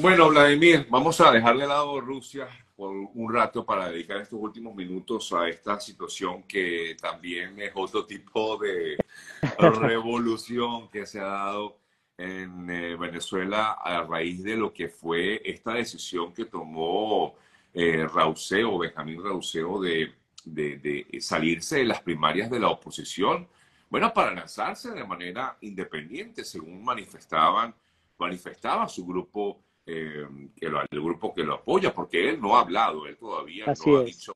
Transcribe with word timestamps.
Bueno, 0.00 0.28
Vladimir, 0.28 0.86
vamos 0.88 1.20
a 1.20 1.32
dejar 1.32 1.58
de 1.58 1.66
lado 1.66 2.00
Rusia 2.00 2.46
por 2.76 2.94
un 2.94 3.34
rato 3.34 3.66
para 3.66 3.90
dedicar 3.90 4.18
estos 4.18 4.38
últimos 4.40 4.72
minutos 4.76 5.32
a 5.32 5.48
esta 5.48 5.80
situación 5.80 6.44
que 6.44 6.96
también 7.00 7.60
es 7.60 7.72
otro 7.74 8.06
tipo 8.06 8.56
de 8.58 8.96
revolución 9.58 10.88
que 10.88 11.04
se 11.04 11.18
ha 11.18 11.24
dado 11.24 11.78
en 12.16 12.70
eh, 12.70 12.94
Venezuela 12.94 13.72
a 13.72 14.04
raíz 14.04 14.44
de 14.44 14.56
lo 14.56 14.72
que 14.72 14.88
fue 14.88 15.42
esta 15.44 15.72
decisión 15.72 16.32
que 16.32 16.44
tomó 16.44 17.34
eh, 17.74 18.06
Rauseo, 18.06 18.78
Benjamín 18.78 19.20
Rauseo, 19.20 19.80
de, 19.80 20.14
de, 20.44 21.08
salirse 21.20 21.78
de 21.78 21.86
las 21.86 22.02
primarias 22.02 22.48
de 22.48 22.60
la 22.60 22.68
oposición, 22.68 23.48
bueno, 23.90 24.14
para 24.14 24.32
lanzarse 24.32 24.92
de 24.92 25.04
manera 25.04 25.58
independiente, 25.60 26.44
según 26.44 26.84
manifestaban, 26.84 27.74
manifestaba 28.16 28.88
su 28.88 29.04
grupo 29.04 29.64
eh, 29.90 30.26
el 30.60 31.00
grupo 31.00 31.32
que 31.34 31.42
lo 31.42 31.54
apoya, 31.54 31.94
porque 31.94 32.28
él 32.28 32.40
no 32.40 32.56
ha 32.56 32.60
hablado, 32.60 33.06
él 33.06 33.16
todavía 33.16 33.64
no 33.64 33.98
ha 33.98 34.04
dicho 34.04 34.34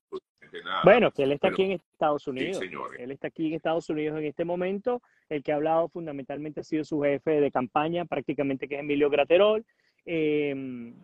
nada. 0.64 0.80
Bueno, 0.82 1.10
que 1.10 1.24
él 1.24 1.32
está 1.32 1.48
aquí 1.48 1.62
en 1.62 1.72
Estados 1.72 2.27
Unidos. 2.27 2.58
él 2.98 3.10
está 3.10 3.28
aquí 3.28 3.48
en 3.48 3.54
Estados 3.54 3.88
Unidos 3.91 4.18
en 4.18 4.24
este 4.24 4.44
momento. 4.44 5.02
El 5.28 5.42
que 5.42 5.52
ha 5.52 5.56
hablado 5.56 5.88
fundamentalmente 5.88 6.60
ha 6.60 6.64
sido 6.64 6.84
su 6.84 7.02
jefe 7.02 7.41
de 7.41 7.50
campaña, 7.50 8.06
prácticamente 8.06 8.66
que 8.66 8.77
es 8.77 8.80
Emilio 8.80 9.10
Graterol. 9.10 9.64
Eh, 10.06 10.94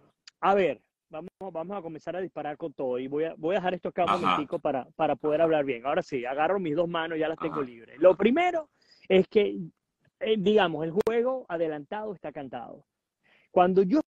a 0.41 0.55
ver, 0.55 0.81
vamos, 1.11 1.31
vamos 1.39 1.77
a 1.77 1.83
comenzar 1.83 2.17
a 2.17 2.21
disparar 2.21 2.57
con 2.57 2.73
todo 2.73 2.99
y 2.99 3.07
voy 3.07 3.25
a, 3.25 3.35
voy 3.37 3.55
a 3.55 3.59
dejar 3.59 3.75
esto 3.75 3.91
acá 3.91 4.05
un 4.05 4.21
momentico 4.21 4.59
para, 4.59 4.87
para 4.97 5.15
poder 5.15 5.43
hablar 5.43 5.65
bien. 5.65 5.85
Ahora 5.85 6.03
sí, 6.03 6.25
agarro 6.25 6.59
mis 6.59 6.75
dos 6.75 6.89
manos, 6.89 7.19
ya 7.19 7.29
las 7.29 7.39
tengo 7.39 7.63
libres. 7.63 7.99
Lo 7.99 8.17
primero 8.17 8.71
es 9.09 9.29
que, 9.29 9.59
eh, 10.21 10.37
digamos, 10.39 10.85
el 10.85 10.93
juego 10.93 11.45
adelantado 11.49 12.15
está 12.15 12.33
cantado. 12.33 12.85
Cuando 13.51 13.83
yo 13.83 14.01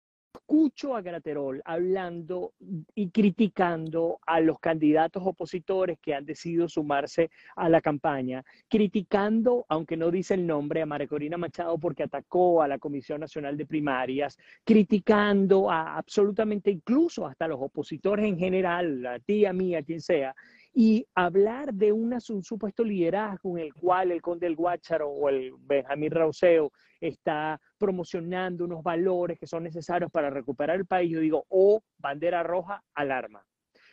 escucho 0.51 0.97
a 0.97 1.01
Graterol 1.01 1.63
hablando 1.65 2.55
y 2.97 3.11
criticando 3.11 4.19
a 4.27 4.41
los 4.41 4.59
candidatos 4.59 5.23
opositores 5.25 5.97
que 6.01 6.13
han 6.13 6.27
decidido 6.27 6.69
sumarse 6.69 7.31
a 7.55 7.69
la 7.69 7.81
campaña, 7.81 8.45
criticando, 8.69 9.65
aunque 9.69 9.97
no 9.97 10.11
dice 10.11 10.35
el 10.35 10.45
nombre, 10.45 10.83
a 10.83 10.87
María 10.87 11.07
Corina 11.07 11.37
Machado 11.37 11.79
porque 11.79 12.03
atacó 12.03 12.63
a 12.63 12.67
la 12.67 12.81
Comisión 12.81 13.21
Nacional 13.21 13.57
de 13.57 13.65
Primarias, 13.65 14.37
criticando 14.65 15.71
a 15.71 15.97
absolutamente 15.97 16.73
incluso 16.73 17.29
hasta 17.29 17.47
los 17.47 17.61
opositores 17.61 18.27
en 18.27 18.37
general, 18.37 19.07
a 19.07 19.21
ti, 19.21 19.47
a 19.47 19.53
mí, 19.53 19.77
a 19.77 19.85
quien 19.85 20.01
sea, 20.01 20.35
y 20.73 21.05
hablar 21.15 21.75
de 21.75 21.93
un 21.93 22.21
supuesto 22.21 22.85
liderazgo 22.85 23.59
en 23.59 23.65
el 23.65 23.75
cual 23.75 24.13
el 24.13 24.23
conde 24.23 24.47
del 24.47 24.57
Guácharo 24.57 25.09
o 25.09 25.29
el 25.29 25.53
Benjamín 25.59 26.11
Rauseo 26.11 26.73
está 27.01 27.61
promocionando 27.79 28.65
unos 28.65 28.83
valores 28.83 29.39
que 29.39 29.47
son 29.47 29.65
necesarios 29.65 30.11
para 30.11 30.31
recuperar 30.31 30.77
el 30.77 30.87
país, 30.87 31.11
yo 31.11 31.21
digo, 31.21 31.45
oh, 31.49 31.83
bandera 31.99 32.43
roja, 32.43 32.83
alarma. 32.95 33.45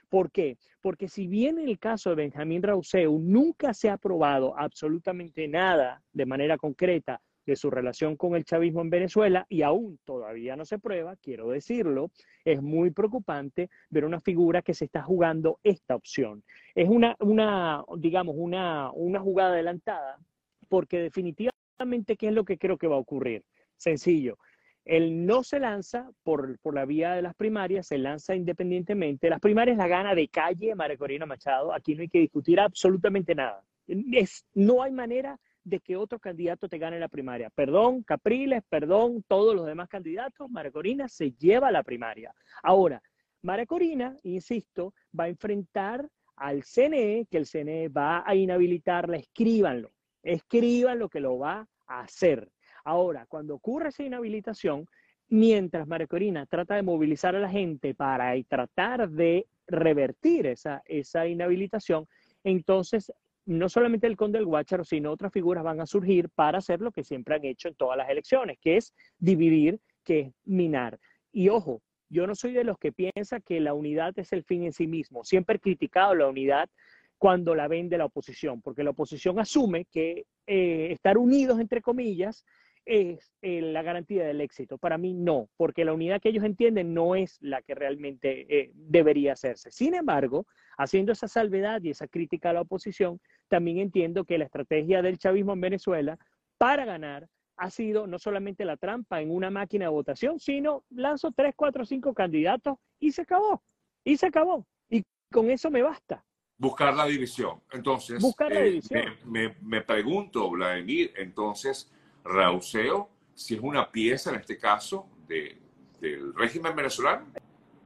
¿Por 0.09 0.31
qué? 0.31 0.58
Porque 0.81 1.09
si 1.09 1.28
bien 1.28 1.59
en 1.59 1.67
el 1.67 1.80
caso 1.80 2.11
de 2.11 2.16
Benjamín 2.16 2.64
Rauseu 2.64 3.20
nunca 3.20 3.73
se 3.73 3.89
ha 3.89 3.98
probado 3.98 4.58
absolutamente 4.58 5.48
nada 5.48 6.02
de 6.14 6.25
manera 6.25 6.58
concreta 6.58 7.22
de 7.48 7.56
su 7.56 7.72
relación 7.72 8.17
con 8.17 8.36
el 8.36 8.44
chavismo 8.44 8.81
en 8.81 8.90
Venezuela 8.90 9.45
y 9.50 9.64
aún 9.64 9.98
todavía 10.03 10.56
no 10.56 10.66
se 10.66 10.78
prueba, 10.78 11.16
quiero 11.16 11.50
decirlo, 11.50 12.12
es 12.45 12.62
muy 12.62 12.92
preocupante 12.92 13.70
ver 13.89 14.06
una 14.06 14.22
figura 14.22 14.62
que 14.62 14.73
se 14.73 14.86
está 14.86 15.02
jugando 15.02 15.59
esta 15.64 15.95
opción. 15.95 16.44
Es 16.76 16.89
una, 16.89 17.16
una 17.20 17.84
digamos, 17.98 18.36
una, 18.38 18.92
una 18.92 19.20
jugada 19.20 19.54
adelantada 19.54 20.20
porque 20.67 21.00
definitivamente, 21.00 22.17
¿qué 22.17 22.28
es 22.28 22.34
lo 22.34 22.44
que 22.44 22.58
creo 22.58 22.78
que 22.78 22.88
va 22.88 22.95
a 22.95 23.00
ocurrir? 23.00 23.44
Sencillo. 23.78 24.38
Él 24.84 25.26
no 25.26 25.44
se 25.44 25.59
lanza 25.59 26.09
por, 26.23 26.59
por, 26.59 26.73
la 26.73 26.86
vía 26.86 27.14
de 27.14 27.22
las 27.22 27.36
primarias, 27.36 27.88
se 27.88 27.98
lanza 27.98 28.36
independientemente. 28.36 29.30
Las 29.30 29.39
primarias 29.39 29.78
la 29.78 29.88
gana 29.88 30.16
de 30.16 30.28
calle 30.30 30.76
María 30.76 30.98
Corina 30.98 31.26
Machado. 31.26 31.73
Aquí 31.73 31.95
no 31.95 32.02
hay 32.02 32.09
que 32.09 32.20
discutir 32.20 32.59
absolutamente 32.59 33.36
nada. 33.36 33.64
Es, 33.88 34.45
no 34.54 34.82
hay 34.82 34.92
manera 34.92 35.39
de 35.67 35.82
que 35.82 35.98
otro 35.98 36.17
candidato 36.17 36.70
te 36.70 36.78
gane 36.78 36.98
la 36.98 37.10
primaria. 37.10 37.50
Perdón, 37.50 38.02
Capriles, 38.04 38.64
perdón, 38.70 39.23
todos 39.28 39.54
los 39.54 39.66
demás 39.66 39.89
candidatos, 39.89 40.50
María 40.50 40.72
Corina 40.72 41.10
se 41.10 41.32
lleva 41.32 41.72
la 41.72 41.83
primaria. 41.83 42.33
Ahora, 42.64 43.02
María 43.42 43.66
Corina, 43.66 44.16
insisto, 44.23 44.94
va 45.17 45.26
a 45.26 45.30
enfrentar 45.30 46.08
al 46.38 46.64
CNE, 46.64 47.27
que 47.30 47.38
el 47.38 47.45
CNE 47.45 47.89
va 47.89 48.23
a 48.26 48.33
inhabilitarla, 48.33 49.17
escríbanlo, 49.17 49.92
escriban 50.23 51.00
lo 51.00 51.10
que 51.10 51.20
lo 51.20 51.38
va 51.38 51.67
a 51.88 52.00
hacer. 52.00 52.50
Ahora, 52.86 53.26
cuando 53.27 53.56
ocurre 53.56 53.89
esa 53.89 54.04
inhabilitación, 54.04 54.86
mientras 55.27 55.86
María 55.86 56.08
Corina 56.08 56.45
trata 56.45 56.76
de 56.76 56.83
movilizar 56.83 57.36
a 57.36 57.39
la 57.39 57.50
gente 57.50 57.94
para 57.94 58.33
tratar 58.48 59.10
de 59.10 59.48
revertir 59.67 60.48
esa, 60.48 60.82
esa 60.86 61.27
inhabilitación, 61.27 62.08
entonces 62.45 63.11
no 63.47 63.69
solamente 63.69 64.08
el 64.08 64.17
conde 64.17 64.37
del 64.37 64.45
Guácharo, 64.45 64.83
sino 64.83 65.11
otras 65.11 65.31
figuras 65.31 65.63
van 65.63 65.80
a 65.80 65.85
surgir 65.85 66.30
para 66.30 66.58
hacer 66.58 66.81
lo 66.81 66.91
que 66.91 67.03
siempre 67.03 67.35
han 67.35 67.45
hecho 67.45 67.69
en 67.69 67.75
todas 67.75 67.97
las 67.97 68.09
elecciones, 68.09 68.58
que 68.61 68.77
es 68.77 68.93
dividir, 69.17 69.80
que 70.03 70.19
es 70.19 70.33
minar. 70.43 70.99
Y 71.31 71.47
ojo, 71.47 71.81
yo 72.09 72.27
no 72.27 72.35
soy 72.35 72.52
de 72.52 72.65
los 72.65 72.77
que 72.77 72.91
piensa 72.91 73.39
que 73.39 73.61
la 73.61 73.73
unidad 73.73 74.17
es 74.19 74.33
el 74.33 74.43
fin 74.43 74.63
en 74.63 74.73
sí 74.73 74.85
mismo. 74.85 75.23
Siempre 75.23 75.55
he 75.55 75.59
criticado 75.59 76.13
la 76.13 76.27
unidad 76.27 76.69
cuando 77.17 77.55
la 77.55 77.69
vende 77.69 77.97
la 77.97 78.05
oposición, 78.05 78.61
porque 78.61 78.83
la 78.83 78.91
oposición 78.91 79.39
asume 79.39 79.85
que 79.85 80.25
eh, 80.45 80.89
estar 80.91 81.17
unidos, 81.17 81.59
entre 81.59 81.81
comillas, 81.81 82.45
es 82.87 83.33
eh, 83.41 83.61
la 83.61 83.81
garantía 83.81 84.25
del 84.25 84.41
éxito. 84.41 84.77
Para 84.77 84.97
mí 84.97 85.14
no, 85.14 85.49
porque 85.58 85.83
la 85.83 85.93
unidad 85.93 86.21
que 86.21 86.29
ellos 86.29 86.45
entienden 86.45 86.93
no 86.93 87.15
es 87.15 87.37
la 87.41 87.61
que 87.61 87.75
realmente 87.75 88.45
eh, 88.49 88.71
debería 88.73 89.33
hacerse. 89.33 89.71
Sin 89.71 89.93
embargo, 89.93 90.47
haciendo 90.77 91.11
esa 91.11 91.27
salvedad 91.27 91.81
y 91.83 91.89
esa 91.89 92.08
crítica 92.08 92.52
a 92.52 92.53
la 92.53 92.61
oposición, 92.61 93.19
también 93.47 93.80
entiendo 93.80 94.25
que 94.25 94.37
la 94.37 94.45
estrategia 94.45 95.02
del 95.02 95.17
chavismo 95.17 95.53
en 95.53 95.61
Venezuela 95.61 96.17
para 96.58 96.85
ganar 96.85 97.27
ha 97.58 97.69
sido 97.69 98.08
no 98.08 98.19
solamente 98.19 98.65
la 98.65 98.77
trampa 98.77 99.21
en 99.21 99.31
una 99.31 99.49
máquina 99.49 99.85
de 99.85 99.91
votación, 99.91 100.39
sino 100.39 100.83
lanzo 100.89 101.31
tres, 101.35 101.53
cuatro, 101.55 101.85
cinco 101.85 102.13
candidatos 102.13 102.77
y 102.99 103.11
se 103.11 103.23
acabó. 103.23 103.63
Y 104.03 104.17
se 104.17 104.27
acabó. 104.27 104.65
Y 104.89 105.03
con 105.31 105.49
eso 105.49 105.71
me 105.71 105.81
basta. 105.81 106.23
Buscar 106.58 106.93
la 106.93 107.05
división. 107.05 107.61
Entonces, 107.71 108.21
Buscar 108.21 108.52
la 108.52 108.61
eh, 108.61 108.69
división. 108.69 109.03
Me, 109.25 109.55
me, 109.61 109.81
pregunto, 109.81 110.49
Vladimir, 110.49 111.14
entonces, 111.17 111.91
Rauseo, 112.23 113.09
si 113.33 113.55
es 113.55 113.61
una 113.61 113.91
pieza 113.91 114.31
en 114.31 114.37
este 114.37 114.58
caso 114.58 115.08
de, 115.27 115.58
del 115.99 116.33
régimen 116.35 116.75
venezolano? 116.75 117.25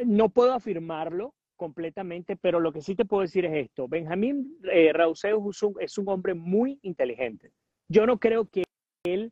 No 0.06 0.30
puedo 0.30 0.54
afirmarlo 0.54 1.34
completamente, 1.62 2.38
pero 2.38 2.60
lo 2.60 2.72
que 2.72 2.82
sí 2.82 2.96
te 2.96 3.06
puedo 3.06 3.22
decir 3.22 3.46
es 3.46 3.68
esto. 3.68 3.88
Benjamín 3.88 4.58
eh, 4.64 4.92
Rauseo 4.92 5.48
es 5.80 5.98
un, 6.00 6.10
hombre 6.10 6.34
muy 6.34 6.80
inteligente. 6.82 7.52
Yo 7.88 8.08
no 8.08 8.18
creo 8.18 8.50
que 8.50 8.64
él 9.04 9.32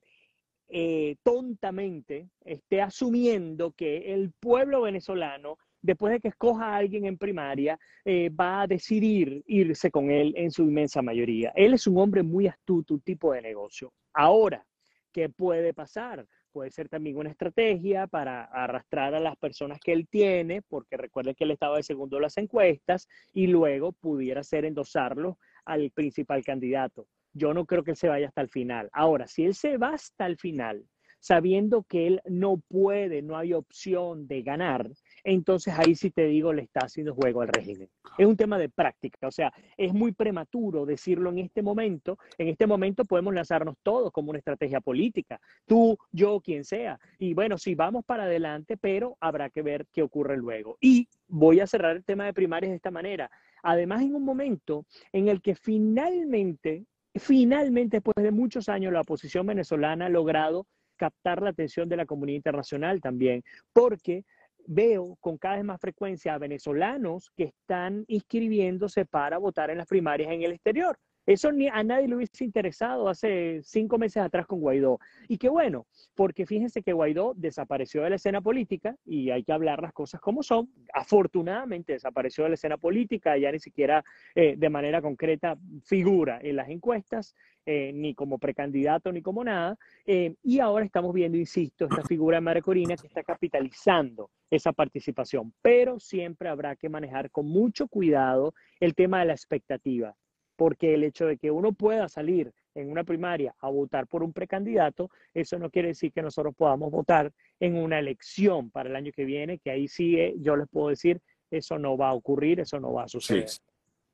eh, 0.68 1.16
tontamente 1.24 2.30
esté 2.46 2.84
asumiendo 2.84 3.72
que 3.72 4.14
el 4.14 4.32
pueblo 4.40 4.84
venezolano, 4.84 5.58
después 5.82 6.14
de 6.14 6.20
que 6.20 6.28
escoja 6.28 6.66
a 6.66 6.78
alguien 6.78 7.06
en 7.06 7.18
primaria, 7.18 7.80
eh, 8.06 8.30
va 8.30 8.62
a 8.62 8.68
decidir 8.68 9.42
irse 9.48 9.90
con 9.90 10.12
él 10.12 10.36
en 10.38 10.52
su 10.52 10.62
inmensa 10.62 11.02
mayoría. 11.02 11.52
Él 11.56 11.74
es 11.74 11.88
un 11.88 11.98
hombre 11.98 12.22
muy 12.22 12.46
astuto, 12.46 12.94
un 12.94 13.02
tipo 13.02 13.34
de 13.34 13.42
negocio. 13.42 13.92
Ahora, 14.14 14.64
¿Qué 15.12 15.28
puede 15.30 15.74
pasar? 15.74 16.28
Puede 16.52 16.72
ser 16.72 16.90
también 16.90 17.18
una 17.18 17.30
estrategia 17.30 18.08
para 18.08 18.44
arrastrar 18.46 19.14
a 19.14 19.20
las 19.20 19.36
personas 19.38 19.80
que 19.80 19.94
él 19.94 20.08
tiene, 20.10 20.62
porque 20.64 20.98
recuerden 20.98 21.36
que 21.36 21.44
él 21.44 21.52
estaba 21.52 21.78
de 21.78 21.84
segundo 21.84 22.20
las 22.20 22.38
encuestas, 22.38 23.08
y 23.34 23.48
luego 23.48 23.92
pudiera 23.92 24.44
ser 24.44 24.66
endosarlo 24.66 25.38
al 25.66 25.92
principal 25.92 26.44
candidato. 26.44 27.08
Yo 27.34 27.54
no 27.54 27.66
creo 27.66 27.84
que 27.84 27.92
él 27.92 27.98
se 27.98 28.10
vaya 28.10 28.28
hasta 28.28 28.42
el 28.42 28.50
final. 28.50 28.90
Ahora, 28.92 29.28
si 29.28 29.46
él 29.46 29.54
se 29.54 29.78
va 29.78 29.94
hasta 29.94 30.26
el 30.26 30.38
final, 30.38 30.84
sabiendo 31.20 31.84
que 31.84 32.08
él 32.08 32.22
no 32.26 32.62
puede, 32.68 33.22
no 33.22 33.38
hay 33.38 33.54
opción 33.54 34.28
de 34.28 34.42
ganar, 34.42 34.90
entonces 35.24 35.74
ahí 35.78 35.96
sí 35.96 36.12
te 36.12 36.26
digo, 36.26 36.54
le 36.54 36.64
está 36.64 36.82
haciendo 36.82 37.14
juego 37.14 37.42
al 37.42 37.50
régimen. 37.50 37.90
Es 38.18 38.26
un 38.26 38.38
tema 38.38 38.58
de 38.58 38.70
práctica, 38.70 39.28
o 39.28 39.32
sea, 39.32 39.52
es 39.78 39.94
muy 39.94 40.12
prematuro 40.12 40.86
decirlo 40.86 41.30
en 41.30 41.40
este 41.40 41.62
momento. 41.62 42.18
En 42.38 42.48
este 42.48 42.68
momento 42.68 43.06
podemos 43.06 43.34
lanzarnos 43.34 43.76
todos 43.84 44.12
como 44.12 44.30
una 44.30 44.40
estrategia 44.40 44.82
política, 44.82 45.40
tú, 45.66 45.98
yo, 46.12 46.40
quien 46.42 46.64
sea. 46.64 47.00
Y 47.18 47.34
bueno, 47.34 47.58
sí, 47.58 47.76
vamos 47.76 48.06
para 48.06 48.24
adelante, 48.24 48.78
pero 48.78 49.18
habrá 49.20 49.50
que 49.50 49.62
ver 49.62 49.86
qué 49.92 50.02
ocurre 50.02 50.38
luego. 50.38 50.78
Y 50.82 51.08
voy 51.28 51.60
a 51.60 51.68
cerrar 51.68 51.96
el 51.96 52.04
tema 52.04 52.26
de 52.26 52.34
primarias 52.34 52.72
de 52.72 52.78
esta 52.78 52.92
manera. 52.92 53.30
Además, 53.64 54.02
en 54.02 54.16
un 54.16 54.24
momento 54.24 54.86
en 55.12 55.28
el 55.28 55.42
que 55.42 55.56
finalmente, 55.56 56.86
finalmente, 57.16 57.98
después 57.98 58.24
de 58.24 58.32
muchos 58.32 58.70
años, 58.70 58.94
la 58.94 59.02
oposición 59.02 59.46
venezolana 59.46 60.06
ha 60.06 60.10
logrado 60.10 60.66
captar 61.00 61.42
la 61.42 61.50
atención 61.50 61.90
de 61.90 61.96
la 61.96 62.06
comunidad 62.06 62.36
internacional 62.36 63.02
también, 63.02 63.44
porque 63.74 64.26
veo 64.70 65.18
con 65.20 65.38
cada 65.38 65.56
vez 65.56 65.66
más 65.66 65.82
frecuencia 65.82 66.36
a 66.36 66.38
venezolanos 66.38 67.32
que 67.36 67.46
están 67.46 68.06
inscribiéndose 68.08 69.04
para 69.04 69.40
votar 69.40 69.72
en 69.72 69.80
las 69.80 69.88
primarias 69.88 70.32
en 70.32 70.44
el 70.44 70.52
exterior. 70.52 70.96
Eso 71.30 71.52
ni 71.52 71.68
a 71.68 71.84
nadie 71.84 72.08
le 72.08 72.16
hubiese 72.16 72.44
interesado 72.44 73.08
hace 73.08 73.62
cinco 73.62 74.00
meses 74.00 74.24
atrás 74.24 74.48
con 74.48 74.62
Guaidó. 74.62 75.00
Y 75.28 75.38
qué 75.38 75.48
bueno, 75.48 75.86
porque 76.16 76.48
fíjense 76.48 76.82
que 76.82 76.92
Guaidó 76.92 77.36
desapareció 77.36 78.02
de 78.02 78.10
la 78.10 78.16
escena 78.16 78.42
política 78.42 78.96
y 79.06 79.30
hay 79.30 79.44
que 79.44 79.52
hablar 79.52 79.80
las 79.80 79.94
cosas 79.94 80.20
como 80.22 80.42
son. 80.42 80.74
Afortunadamente 80.92 81.94
desapareció 81.94 82.46
de 82.46 82.50
la 82.50 82.56
escena 82.56 82.78
política, 82.78 83.38
ya 83.38 83.52
ni 83.52 83.60
siquiera 83.60 84.04
eh, 84.34 84.56
de 84.58 84.70
manera 84.72 85.04
concreta 85.04 85.56
figura 85.84 86.40
en 86.42 86.56
las 86.56 86.68
encuestas, 86.70 87.36
eh, 87.64 87.92
ni 87.94 88.16
como 88.16 88.40
precandidato 88.40 89.12
ni 89.12 89.22
como 89.22 89.44
nada. 89.44 89.78
Eh, 90.08 90.34
y 90.42 90.58
ahora 90.58 90.84
estamos 90.84 91.14
viendo, 91.14 91.38
insisto, 91.38 91.86
esta 91.86 92.02
figura 92.02 92.38
de 92.38 92.42
María 92.42 92.64
Corina 92.64 92.98
que 92.98 93.06
está 93.06 93.22
capitalizando 93.22 94.32
esa 94.50 94.74
participación, 94.74 95.54
pero 95.62 96.00
siempre 96.00 96.50
habrá 96.50 96.76
que 96.76 96.90
manejar 96.90 97.30
con 97.30 97.46
mucho 97.46 97.88
cuidado 97.88 98.56
el 98.80 98.96
tema 98.96 99.20
de 99.20 99.26
la 99.26 99.34
expectativa 99.34 100.16
porque 100.60 100.94
el 100.94 101.06
hecho 101.06 101.26
de 101.26 101.38
que 101.38 101.50
uno 101.50 101.72
pueda 101.72 102.10
salir 102.10 102.52
en 102.76 102.92
una 102.92 103.06
primaria 103.06 103.56
a 103.62 103.70
votar 103.70 104.08
por 104.08 104.24
un 104.24 104.34
precandidato, 104.34 105.10
eso 105.34 105.58
no 105.58 105.70
quiere 105.70 105.88
decir 105.88 106.12
que 106.12 106.22
nosotros 106.22 106.54
podamos 106.54 106.92
votar 106.92 107.32
en 107.62 107.78
una 107.78 107.98
elección 107.98 108.70
para 108.70 108.90
el 108.90 108.98
año 108.98 109.14
que 109.16 109.24
viene, 109.24 109.60
que 109.60 109.72
ahí 109.72 109.88
sí 109.88 110.20
eh, 110.20 110.36
yo 110.40 110.58
les 110.58 110.68
puedo 110.68 110.90
decir, 110.90 111.22
eso 111.50 111.80
no 111.80 111.96
va 111.96 112.10
a 112.10 112.14
ocurrir, 112.14 112.60
eso 112.60 112.78
no 112.78 112.92
va 112.92 113.04
a 113.04 113.08
suceder. 113.08 113.48
Sí, 113.48 113.62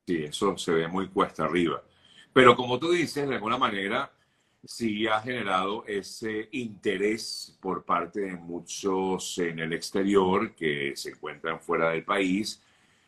sí 0.05 0.23
eso 0.25 0.55
se 0.55 0.71
ve 0.71 0.87
muy 0.87 1.07
cuesta 1.07 1.45
arriba. 1.45 1.83
Pero 2.31 2.55
como 2.55 2.77
tú 2.77 2.91
dices, 2.91 3.27
de 3.27 3.33
alguna 3.33 3.57
manera 3.57 4.11
sí 4.63 5.07
ha 5.07 5.19
generado 5.21 5.83
ese 5.87 6.47
interés 6.51 7.57
por 7.59 7.83
parte 7.85 8.19
de 8.19 8.35
muchos 8.35 9.39
en 9.39 9.57
el 9.57 9.73
exterior 9.73 10.53
que 10.53 10.93
se 10.95 11.09
encuentran 11.09 11.59
fuera 11.59 11.89
del 11.89 12.05
país 12.05 12.61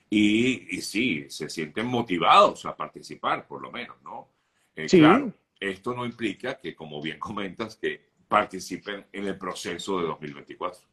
y, 0.09 0.81
sí, 0.81 1.25
se 1.29 1.49
sienten 1.49 1.85
motivados 1.85 2.65
a 2.65 2.75
participar, 2.75 3.45
por 3.47 3.61
lo 3.61 3.71
menos, 3.71 4.01
¿no? 4.03 4.29
Eh, 4.75 4.87
claro, 4.87 5.33
esto 5.59 5.93
no 5.93 6.05
implica 6.05 6.57
que, 6.57 6.75
como 6.75 7.01
bien 7.01 7.19
comentas, 7.19 7.75
que 7.75 8.07
participen 8.27 9.05
en 9.11 9.25
el 9.25 9.37
proceso 9.37 9.99
de 9.99 10.07
2024. 10.07 10.87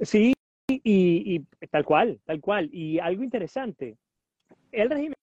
Sí, 0.00 0.32
y, 0.68 0.80
y 0.84 1.66
tal 1.66 1.84
cual, 1.84 2.20
tal 2.24 2.40
cual. 2.40 2.68
Y 2.72 2.98
algo 2.98 3.22
interesante, 3.22 3.96
el 4.70 4.90
régimen 4.90 5.14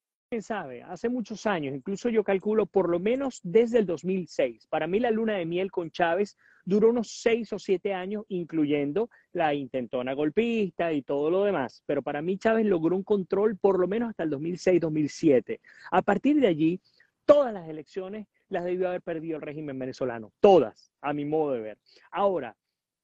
sabe, 0.42 0.84
hace 0.84 1.10
muchos 1.10 1.48
años, 1.48 1.76
incluso 1.76 2.08
yo 2.10 2.24
calculo 2.24 2.68
por 2.68 2.88
lo 2.88 3.00
menos 3.00 3.40
desde 3.44 3.80
el 3.80 3.86
2006. 3.86 4.68
Para 4.68 4.86
mí 4.86 5.00
la 5.00 5.10
luna 5.10 5.34
de 5.34 5.46
miel 5.46 5.72
con 5.72 5.90
Chávez 5.90 6.38
duró 6.70 6.92
unos 6.92 7.10
seis 7.10 7.52
o 7.52 7.60
siete 7.60 7.94
años, 7.94 8.26
incluyendo 8.30 9.10
la 9.34 9.54
intentona 9.54 10.14
golpista 10.14 10.94
y 10.94 11.02
todo 11.02 11.32
lo 11.32 11.44
demás. 11.44 11.84
Pero 11.86 12.02
para 12.04 12.22
mí 12.22 12.38
Chávez 12.38 12.66
logró 12.66 12.96
un 12.96 13.04
control 13.04 13.58
por 13.58 13.80
lo 13.80 13.88
menos 13.88 14.10
hasta 14.10 14.24
el 14.24 14.30
2006-2007. 14.30 15.60
A 15.92 16.02
partir 16.04 16.40
de 16.40 16.48
allí, 16.48 16.80
todas 17.26 17.52
las 17.54 17.68
elecciones 17.68 18.28
las 18.50 18.66
debió 18.66 18.88
haber 18.90 19.02
perdido 19.02 19.38
el 19.38 19.42
régimen 19.42 19.80
venezolano. 19.80 20.32
Todas, 20.40 20.92
a 21.02 21.12
mi 21.12 21.26
modo 21.26 21.54
de 21.54 21.62
ver. 21.62 21.78
Ahora, 22.12 22.56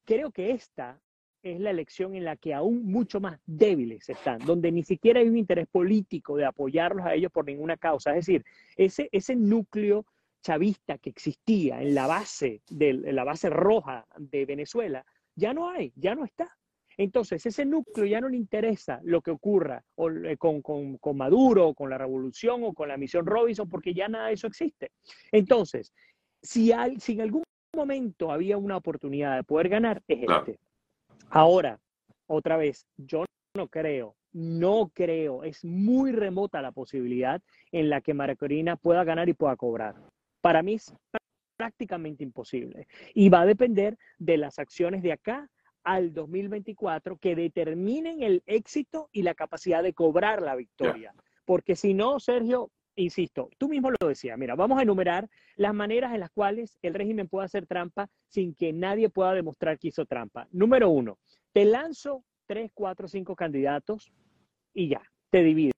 creo 0.05 0.31
que 0.31 0.51
esta 0.51 0.99
es 1.41 1.59
la 1.59 1.71
elección 1.71 2.15
en 2.15 2.23
la 2.23 2.35
que 2.35 2.53
aún 2.53 2.85
mucho 2.85 3.19
más 3.19 3.39
débiles 3.45 4.09
están, 4.09 4.39
donde 4.45 4.71
ni 4.71 4.83
siquiera 4.83 5.19
hay 5.19 5.27
un 5.27 5.37
interés 5.37 5.67
político 5.67 6.35
de 6.37 6.45
apoyarlos 6.45 7.05
a 7.05 7.13
ellos 7.13 7.31
por 7.31 7.45
ninguna 7.45 7.77
causa. 7.77 8.11
Es 8.11 8.27
decir, 8.27 8.43
ese, 8.75 9.09
ese 9.11 9.35
núcleo 9.35 10.05
chavista 10.45 10.99
que 10.99 11.09
existía 11.09 11.81
en 11.81 11.95
la 11.95 12.05
base, 12.05 12.61
de, 12.69 12.93
la 12.93 13.23
base 13.23 13.49
roja 13.49 14.05
de 14.15 14.45
Venezuela, 14.45 15.03
ya 15.35 15.55
no 15.55 15.69
hay, 15.69 15.91
ya 15.95 16.13
no 16.13 16.23
está. 16.23 16.55
Entonces, 16.97 17.43
ese 17.47 17.65
núcleo 17.65 18.05
ya 18.05 18.21
no 18.21 18.29
le 18.29 18.37
interesa 18.37 18.99
lo 19.03 19.21
que 19.21 19.31
ocurra 19.31 19.83
eh, 19.97 20.37
con, 20.37 20.61
con, 20.61 20.97
con, 20.99 21.17
Maduro, 21.17 21.73
con 21.73 21.89
la 21.89 21.97
revolución 21.97 22.63
o 22.63 22.73
con 22.73 22.87
la 22.87 22.95
misión 22.95 23.25
Robinson, 23.25 23.67
porque 23.67 23.95
ya 23.95 24.07
nada 24.07 24.27
de 24.27 24.33
eso 24.33 24.45
existe. 24.45 24.91
Entonces, 25.31 25.91
si, 26.43 26.71
hay, 26.71 26.99
si 26.99 27.13
en 27.13 27.21
algún 27.21 27.43
momento 27.75 28.31
había 28.31 28.57
una 28.57 28.77
oportunidad 28.77 29.37
de 29.37 29.43
poder 29.43 29.67
ganar, 29.67 30.03
es 30.07 30.29
este. 30.29 30.59
Ahora, 31.31 31.79
otra 32.27 32.55
vez, 32.55 32.85
yo 32.97 33.25
no 33.57 33.67
creo, 33.67 34.15
no 34.31 34.91
creo, 34.93 35.43
es 35.43 35.65
muy 35.65 36.11
remota 36.11 36.61
la 36.61 36.71
posibilidad 36.71 37.41
en 37.71 37.89
la 37.89 37.99
que 38.01 38.13
María 38.13 38.35
Corina 38.35 38.75
pueda 38.75 39.03
ganar 39.03 39.27
y 39.27 39.33
pueda 39.33 39.55
cobrar. 39.55 39.95
Para 40.45 40.61
mí 40.61 40.75
es 40.75 40.93
prácticamente 41.57 42.23
imposible. 42.23 42.87
Y 43.15 43.29
va 43.29 43.41
a 43.41 43.45
depender 43.47 43.97
de 44.19 44.37
las 44.37 44.59
acciones 44.59 45.01
de 45.01 45.11
acá 45.11 45.49
al 45.83 46.13
2024 46.13 47.17
que 47.17 47.35
determinen 47.35 48.21
el 48.21 48.43
éxito 48.45 49.09
y 49.11 49.23
la 49.23 49.33
capacidad 49.33 49.81
de 49.81 49.95
cobrar 49.95 50.43
la 50.43 50.55
victoria. 50.55 51.15
Porque 51.45 51.75
si 51.75 51.95
no, 51.95 52.19
Sergio, 52.19 52.69
insisto, 52.95 53.49
tú 53.57 53.69
mismo 53.69 53.89
lo 53.89 54.07
decías, 54.07 54.37
mira, 54.37 54.53
vamos 54.53 54.77
a 54.77 54.83
enumerar 54.83 55.27
las 55.55 55.73
maneras 55.73 56.13
en 56.13 56.19
las 56.19 56.29
cuales 56.29 56.77
el 56.83 56.93
régimen 56.93 57.27
puede 57.27 57.45
hacer 57.45 57.65
trampa 57.65 58.07
sin 58.27 58.53
que 58.53 58.71
nadie 58.71 59.09
pueda 59.09 59.33
demostrar 59.33 59.79
que 59.79 59.87
hizo 59.87 60.05
trampa. 60.05 60.47
Número 60.51 60.91
uno, 60.91 61.17
te 61.53 61.65
lanzo 61.65 62.23
tres, 62.45 62.69
cuatro, 62.71 63.07
cinco 63.07 63.35
candidatos 63.35 64.11
y 64.75 64.89
ya, 64.89 65.01
te 65.31 65.41
dividen. 65.41 65.71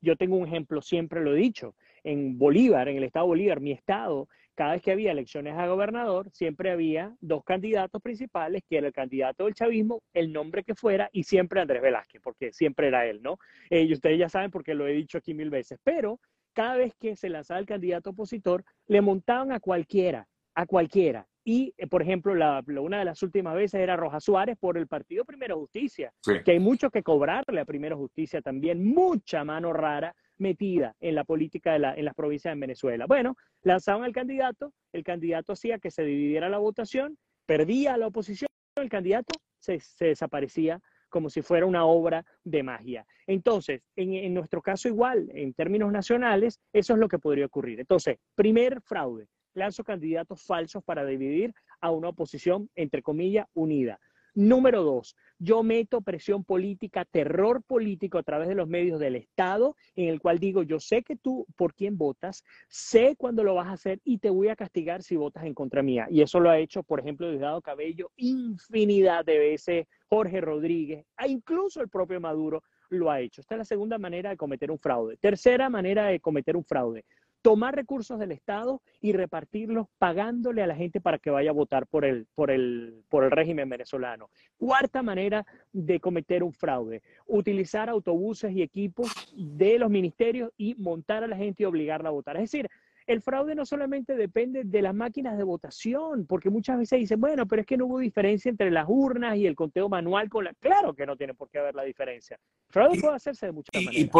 Yo 0.00 0.14
tengo 0.16 0.36
un 0.36 0.46
ejemplo, 0.46 0.82
siempre 0.82 1.20
lo 1.24 1.34
he 1.34 1.38
dicho, 1.38 1.74
en 2.04 2.38
Bolívar, 2.38 2.88
en 2.88 2.98
el 2.98 3.04
estado 3.04 3.26
de 3.26 3.28
Bolívar, 3.28 3.60
mi 3.60 3.72
estado, 3.72 4.28
cada 4.54 4.72
vez 4.72 4.82
que 4.82 4.92
había 4.92 5.10
elecciones 5.10 5.54
a 5.56 5.66
gobernador, 5.66 6.30
siempre 6.30 6.70
había 6.70 7.14
dos 7.20 7.42
candidatos 7.44 8.00
principales, 8.00 8.62
que 8.68 8.78
era 8.78 8.86
el 8.86 8.92
candidato 8.92 9.44
del 9.44 9.54
chavismo, 9.54 10.02
el 10.12 10.32
nombre 10.32 10.62
que 10.62 10.74
fuera, 10.74 11.08
y 11.12 11.24
siempre 11.24 11.60
Andrés 11.60 11.82
Velázquez, 11.82 12.20
porque 12.22 12.52
siempre 12.52 12.88
era 12.88 13.06
él, 13.06 13.20
¿no? 13.22 13.38
Eh, 13.68 13.82
y 13.82 13.92
ustedes 13.92 14.18
ya 14.18 14.28
saben 14.28 14.50
porque 14.50 14.74
lo 14.74 14.86
he 14.86 14.92
dicho 14.92 15.18
aquí 15.18 15.34
mil 15.34 15.50
veces, 15.50 15.78
pero 15.82 16.20
cada 16.52 16.76
vez 16.76 16.94
que 17.00 17.16
se 17.16 17.28
lanzaba 17.28 17.58
el 17.58 17.66
candidato 17.66 18.10
opositor, 18.10 18.64
le 18.86 19.00
montaban 19.00 19.50
a 19.50 19.58
cualquiera, 19.58 20.28
a 20.54 20.66
cualquiera. 20.66 21.26
Y, 21.46 21.74
eh, 21.76 21.86
por 21.88 22.00
ejemplo, 22.00 22.32
una 22.32 22.98
de 22.98 23.04
las 23.04 23.22
últimas 23.22 23.54
veces 23.54 23.80
era 23.80 23.96
Roja 23.96 24.20
Suárez 24.20 24.56
por 24.58 24.78
el 24.78 24.86
partido 24.86 25.24
Primero 25.24 25.58
Justicia, 25.58 26.12
que 26.44 26.52
hay 26.52 26.60
mucho 26.60 26.90
que 26.90 27.02
cobrarle 27.02 27.60
a 27.60 27.64
Primero 27.64 27.98
Justicia 27.98 28.40
también, 28.40 28.84
mucha 28.84 29.44
mano 29.44 29.72
rara 29.72 30.14
metida 30.38 30.94
en 31.00 31.14
la 31.14 31.24
política 31.24 31.72
de 31.72 31.78
la, 31.78 31.94
en 31.94 32.04
las 32.04 32.14
provincias 32.14 32.54
de 32.54 32.60
Venezuela. 32.60 33.06
Bueno, 33.06 33.36
lanzaban 33.62 34.04
al 34.04 34.12
candidato, 34.12 34.72
el 34.92 35.04
candidato 35.04 35.52
hacía 35.52 35.78
que 35.78 35.90
se 35.90 36.02
dividiera 36.04 36.48
la 36.48 36.58
votación, 36.58 37.18
perdía 37.46 37.96
la 37.96 38.08
oposición, 38.08 38.48
el 38.76 38.88
candidato 38.88 39.34
se, 39.58 39.80
se 39.80 40.06
desaparecía 40.06 40.80
como 41.14 41.30
si 41.30 41.42
fuera 41.42 41.64
una 41.64 41.84
obra 41.84 42.24
de 42.42 42.64
magia. 42.64 43.06
Entonces, 43.28 43.82
en, 43.94 44.34
nuestro 44.34 44.60
caso 44.60 44.88
igual, 44.88 45.30
en 45.32 45.54
términos 45.54 45.92
nacionales, 45.92 46.58
eso 46.72 46.94
es 46.94 46.98
lo 46.98 47.06
que 47.06 47.20
podría 47.20 47.46
ocurrir. 47.46 47.78
Entonces, 47.78 48.18
primer 48.34 48.80
fraude, 48.80 49.28
lanzo 49.54 49.84
candidatos 49.84 50.42
falsos 50.42 50.82
para 50.82 51.04
dividir 51.06 51.54
a 51.80 51.92
una 51.92 52.08
oposición, 52.08 52.68
entre 52.74 53.00
comillas, 53.00 53.46
unida. 53.54 54.00
Número 54.34 54.82
dos, 54.82 55.14
yo 55.38 55.62
meto 55.62 56.00
presión 56.00 56.42
política, 56.42 57.04
terror 57.04 57.62
político 57.62 58.18
a 58.18 58.22
través 58.24 58.48
de 58.48 58.56
los 58.56 58.68
medios 58.68 58.98
del 58.98 59.14
Estado, 59.14 59.76
en 59.94 60.08
el 60.08 60.20
cual 60.20 60.40
digo, 60.40 60.64
yo 60.64 60.80
sé 60.80 61.02
que 61.02 61.14
tú 61.14 61.46
por 61.56 61.72
quién 61.72 61.96
votas, 61.96 62.42
sé 62.68 63.14
cuándo 63.16 63.44
lo 63.44 63.54
vas 63.54 63.68
a 63.68 63.72
hacer 63.72 64.00
y 64.02 64.18
te 64.18 64.30
voy 64.30 64.48
a 64.48 64.56
castigar 64.56 65.04
si 65.04 65.14
votas 65.14 65.44
en 65.44 65.54
contra 65.54 65.84
mía. 65.84 66.08
Y 66.10 66.20
eso 66.20 66.40
lo 66.40 66.50
ha 66.50 66.58
hecho, 66.58 66.82
por 66.82 66.98
ejemplo, 66.98 67.28
Diosdado 67.30 67.62
Cabello 67.62 68.10
infinidad 68.16 69.24
de 69.24 69.38
veces, 69.38 69.86
Jorge 70.08 70.40
Rodríguez, 70.40 71.06
e 71.18 71.28
incluso 71.28 71.80
el 71.80 71.88
propio 71.88 72.20
Maduro 72.20 72.62
lo 72.90 73.10
ha 73.10 73.20
hecho. 73.20 73.40
Esta 73.40 73.54
es 73.54 73.58
la 73.58 73.64
segunda 73.64 73.98
manera 73.98 74.30
de 74.30 74.36
cometer 74.36 74.70
un 74.70 74.78
fraude. 74.78 75.16
Tercera 75.16 75.68
manera 75.68 76.06
de 76.06 76.20
cometer 76.20 76.56
un 76.56 76.64
fraude, 76.64 77.04
tomar 77.44 77.76
recursos 77.76 78.18
del 78.18 78.32
Estado 78.32 78.80
y 79.02 79.12
repartirlos 79.12 79.88
pagándole 79.98 80.62
a 80.62 80.66
la 80.66 80.74
gente 80.74 81.02
para 81.02 81.18
que 81.18 81.28
vaya 81.28 81.50
a 81.50 81.52
votar 81.52 81.86
por 81.86 82.06
el, 82.06 82.26
por 82.34 82.50
el, 82.50 83.04
por 83.10 83.22
el 83.22 83.30
régimen 83.30 83.68
venezolano. 83.68 84.30
Cuarta 84.56 85.02
manera 85.02 85.44
de 85.70 86.00
cometer 86.00 86.42
un 86.42 86.54
fraude, 86.54 87.02
utilizar 87.26 87.90
autobuses 87.90 88.50
y 88.52 88.62
equipos 88.62 89.12
de 89.36 89.78
los 89.78 89.90
ministerios 89.90 90.52
y 90.56 90.74
montar 90.76 91.22
a 91.22 91.26
la 91.26 91.36
gente 91.36 91.64
y 91.64 91.66
obligarla 91.66 92.08
a 92.08 92.12
votar. 92.12 92.36
Es 92.36 92.50
decir, 92.50 92.66
el 93.06 93.20
fraude 93.20 93.54
no 93.54 93.66
solamente 93.66 94.16
depende 94.16 94.64
de 94.64 94.80
las 94.80 94.94
máquinas 94.94 95.36
de 95.36 95.44
votación, 95.44 96.24
porque 96.24 96.48
muchas 96.48 96.78
veces 96.78 96.98
dicen, 96.98 97.20
bueno, 97.20 97.46
pero 97.46 97.60
es 97.60 97.66
que 97.66 97.76
no 97.76 97.84
hubo 97.84 97.98
diferencia 97.98 98.48
entre 98.48 98.70
las 98.70 98.86
urnas 98.88 99.36
y 99.36 99.46
el 99.46 99.54
conteo 99.54 99.90
manual 99.90 100.30
con 100.30 100.44
la... 100.44 100.54
Claro 100.54 100.94
que 100.94 101.04
no 101.04 101.14
tiene 101.14 101.34
por 101.34 101.50
qué 101.50 101.58
haber 101.58 101.74
la 101.74 101.82
diferencia. 101.82 102.40
El 102.68 102.72
fraude 102.72 103.00
puede 103.02 103.16
hacerse 103.16 103.44
de 103.44 103.52
muchas 103.52 103.84
maneras. 103.84 104.10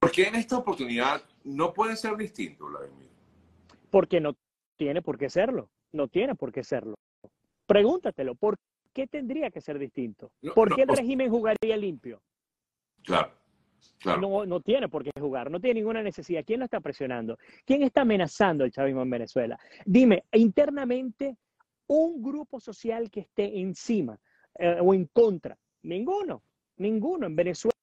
¿Por 0.00 0.10
qué 0.10 0.24
en 0.24 0.34
esta 0.34 0.58
oportunidad 0.58 1.22
no 1.46 1.72
puede 1.72 1.96
ser 1.96 2.16
distinto, 2.16 2.66
Vladimir? 2.66 3.08
Porque 3.90 4.20
no 4.20 4.36
tiene 4.76 5.00
por 5.00 5.16
qué 5.16 5.30
serlo. 5.30 5.70
No 5.92 6.08
tiene 6.08 6.34
por 6.34 6.52
qué 6.52 6.64
serlo. 6.64 6.96
Pregúntatelo, 7.66 8.34
¿por 8.34 8.56
qué 8.92 9.06
tendría 9.06 9.50
que 9.50 9.60
ser 9.60 9.78
distinto? 9.78 10.30
¿Por 10.54 10.74
qué 10.74 10.82
el 10.82 10.88
régimen 10.88 11.30
jugaría 11.30 11.76
limpio? 11.76 12.20
Claro. 13.04 13.32
No, 14.04 14.44
no 14.44 14.60
tiene 14.60 14.88
por 14.88 15.04
qué 15.04 15.10
jugar, 15.18 15.50
no 15.50 15.60
tiene 15.60 15.80
ninguna 15.80 16.02
necesidad. 16.02 16.44
¿Quién 16.44 16.60
lo 16.60 16.64
está 16.64 16.80
presionando? 16.80 17.38
¿Quién 17.64 17.82
está 17.82 18.02
amenazando 18.02 18.64
el 18.64 18.72
chavismo 18.72 19.02
en 19.02 19.10
Venezuela? 19.10 19.58
Dime, 19.84 20.24
internamente, 20.32 21.36
un 21.86 22.22
grupo 22.22 22.60
social 22.60 23.10
que 23.10 23.20
esté 23.20 23.58
encima 23.58 24.18
eh, 24.58 24.78
o 24.80 24.92
en 24.92 25.06
contra. 25.06 25.56
Ninguno, 25.82 26.42
ninguno. 26.76 27.26
En 27.26 27.36
Venezuela 27.36 27.75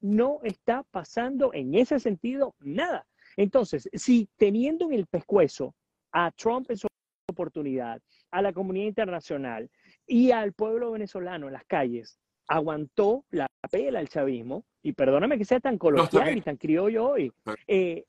no 0.00 0.40
está 0.42 0.84
pasando 0.90 1.52
en 1.54 1.74
ese 1.74 1.98
sentido 2.00 2.54
nada. 2.60 3.06
Entonces, 3.36 3.88
si 3.92 4.28
teniendo 4.36 4.86
en 4.86 4.94
el 4.94 5.06
pescuezo 5.06 5.74
a 6.12 6.30
Trump 6.32 6.70
en 6.70 6.76
su 6.76 6.86
oportunidad, 7.28 8.00
a 8.30 8.42
la 8.42 8.52
comunidad 8.52 8.86
internacional 8.86 9.70
y 10.06 10.30
al 10.30 10.52
pueblo 10.52 10.92
venezolano 10.92 11.46
en 11.46 11.54
las 11.54 11.64
calles, 11.64 12.18
aguantó 12.48 13.24
la 13.30 13.46
pela 13.70 14.00
el 14.00 14.08
chavismo, 14.08 14.64
y 14.82 14.92
perdóname 14.92 15.38
que 15.38 15.44
sea 15.44 15.60
tan 15.60 15.78
coloquial 15.78 16.36
y 16.36 16.40
tan 16.40 16.56
criollo 16.56 17.10
hoy, 17.10 17.32
eh, 17.66 18.04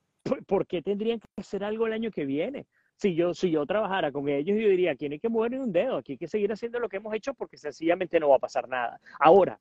¿por 0.48 0.66
qué 0.66 0.82
tendrían 0.82 1.20
que 1.20 1.28
hacer 1.38 1.64
algo 1.64 1.86
el 1.88 1.94
año 1.94 2.12
que 2.12 2.26
viene? 2.26 2.66
Si 2.96 3.16
yo, 3.16 3.34
si 3.34 3.52
yo 3.52 3.66
trabajara 3.66 4.12
con 4.12 4.28
ellos, 4.28 4.58
yo 4.60 4.70
diría, 4.70 4.92
aquí 4.92 5.08
no 5.08 5.14
hay 5.14 5.20
que 5.20 5.30
mover 5.30 5.60
un 5.60 5.72
dedo, 5.72 5.98
aquí 5.98 6.14
hay 6.14 6.18
que 6.18 6.28
seguir 6.28 6.52
haciendo 6.52 6.80
lo 6.80 6.90
que 6.90 6.98
hemos 6.98 7.14
hecho 7.14 7.34
porque 7.34 7.58
sencillamente 7.58 8.20
no 8.20 8.30
va 8.30 8.38
a 8.38 8.40
pasar 8.40 8.68
nada. 8.68 9.00
Ahora, 9.20 9.60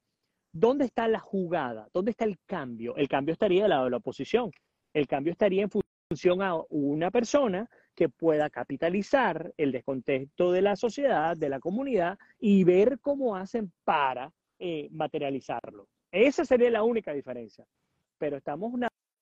¿dónde 0.53 0.85
está 0.85 1.09
la 1.09 1.19
jugada? 1.19 1.89
¿Dónde 1.93 2.13
está 2.13 2.25
el 2.25 2.39
cambio? 2.47 2.95
El 2.97 3.09
cambio 3.09 3.33
estaría 3.33 3.63
del 3.63 3.71
lado 3.71 3.85
de 3.85 3.91
la 3.91 3.97
oposición. 3.97 4.51
El 4.93 5.07
cambio 5.07 5.33
estaría 5.33 5.63
en 5.63 5.71
función 5.71 6.43
a 6.43 6.55
una 6.69 7.11
persona 7.11 7.69
que 7.95 8.09
pueda 8.09 8.51
capitalizar 8.51 9.53
el 9.57 9.73
descontexto 9.73 10.53
de 10.53 10.63
la 10.63 10.77
sociedad, 10.77 11.37
de 11.37 11.49
la 11.49 11.61
comunidad 11.61 12.19
y 12.39 12.65
ver 12.65 12.99
cómo 13.01 13.37
hacen 13.37 13.73
para 13.85 14.31
eh, 14.59 14.89
materializarlo. 14.93 15.89
Esa 16.11 16.45
sería 16.45 16.71
la 16.71 16.83
única 16.83 17.13
diferencia. 17.13 17.67
Pero 18.19 18.37
estamos 18.37 18.73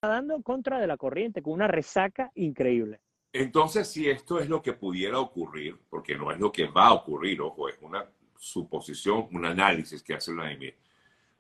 nadando 0.02 0.34
en 0.34 0.42
contra 0.42 0.80
de 0.80 0.86
la 0.86 0.96
corriente 0.96 1.42
con 1.42 1.54
una 1.54 1.68
resaca 1.68 2.30
increíble. 2.34 3.00
Entonces, 3.32 3.88
si 3.88 4.08
esto 4.10 4.40
es 4.40 4.48
lo 4.48 4.60
que 4.60 4.72
pudiera 4.72 5.20
ocurrir, 5.20 5.78
porque 5.88 6.16
no 6.16 6.32
es 6.32 6.40
lo 6.40 6.50
que 6.50 6.66
va 6.66 6.88
a 6.88 6.94
ocurrir, 6.94 7.40
ojo, 7.40 7.68
es 7.68 7.78
una 7.80 8.04
suposición, 8.36 9.28
un 9.32 9.44
análisis 9.44 10.02
que 10.02 10.14
hace 10.14 10.34
la 10.34 10.50
EMI. 10.50 10.72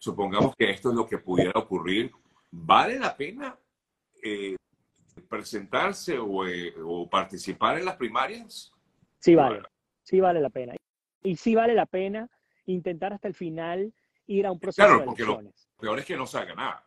Supongamos 0.00 0.56
que 0.56 0.70
esto 0.70 0.88
es 0.88 0.94
lo 0.94 1.06
que 1.06 1.18
pudiera 1.18 1.52
ocurrir. 1.60 2.10
¿Vale 2.50 2.98
la 2.98 3.14
pena 3.14 3.54
eh, 4.22 4.56
presentarse 5.28 6.14
eh, 6.14 6.74
o, 6.82 7.08
participar 7.08 7.78
en 7.78 7.84
las 7.84 7.96
primarias? 7.96 8.72
Sí 9.18 9.34
vale, 9.34 9.60
sí 10.02 10.18
vale 10.18 10.40
la 10.40 10.48
pena. 10.48 10.74
Y 11.22 11.36
sí 11.36 11.54
vale 11.54 11.74
la 11.74 11.84
pena 11.84 12.30
intentar 12.64 13.12
hasta 13.12 13.28
el 13.28 13.34
final 13.34 13.92
ir 14.26 14.46
a 14.46 14.52
un 14.52 14.58
proceso 14.58 14.88
claro, 14.88 15.04
porque 15.04 15.22
Lo 15.22 15.42
peor 15.78 15.98
es 15.98 16.06
que 16.06 16.16
no 16.16 16.26
salga 16.26 16.54
nada. 16.54 16.86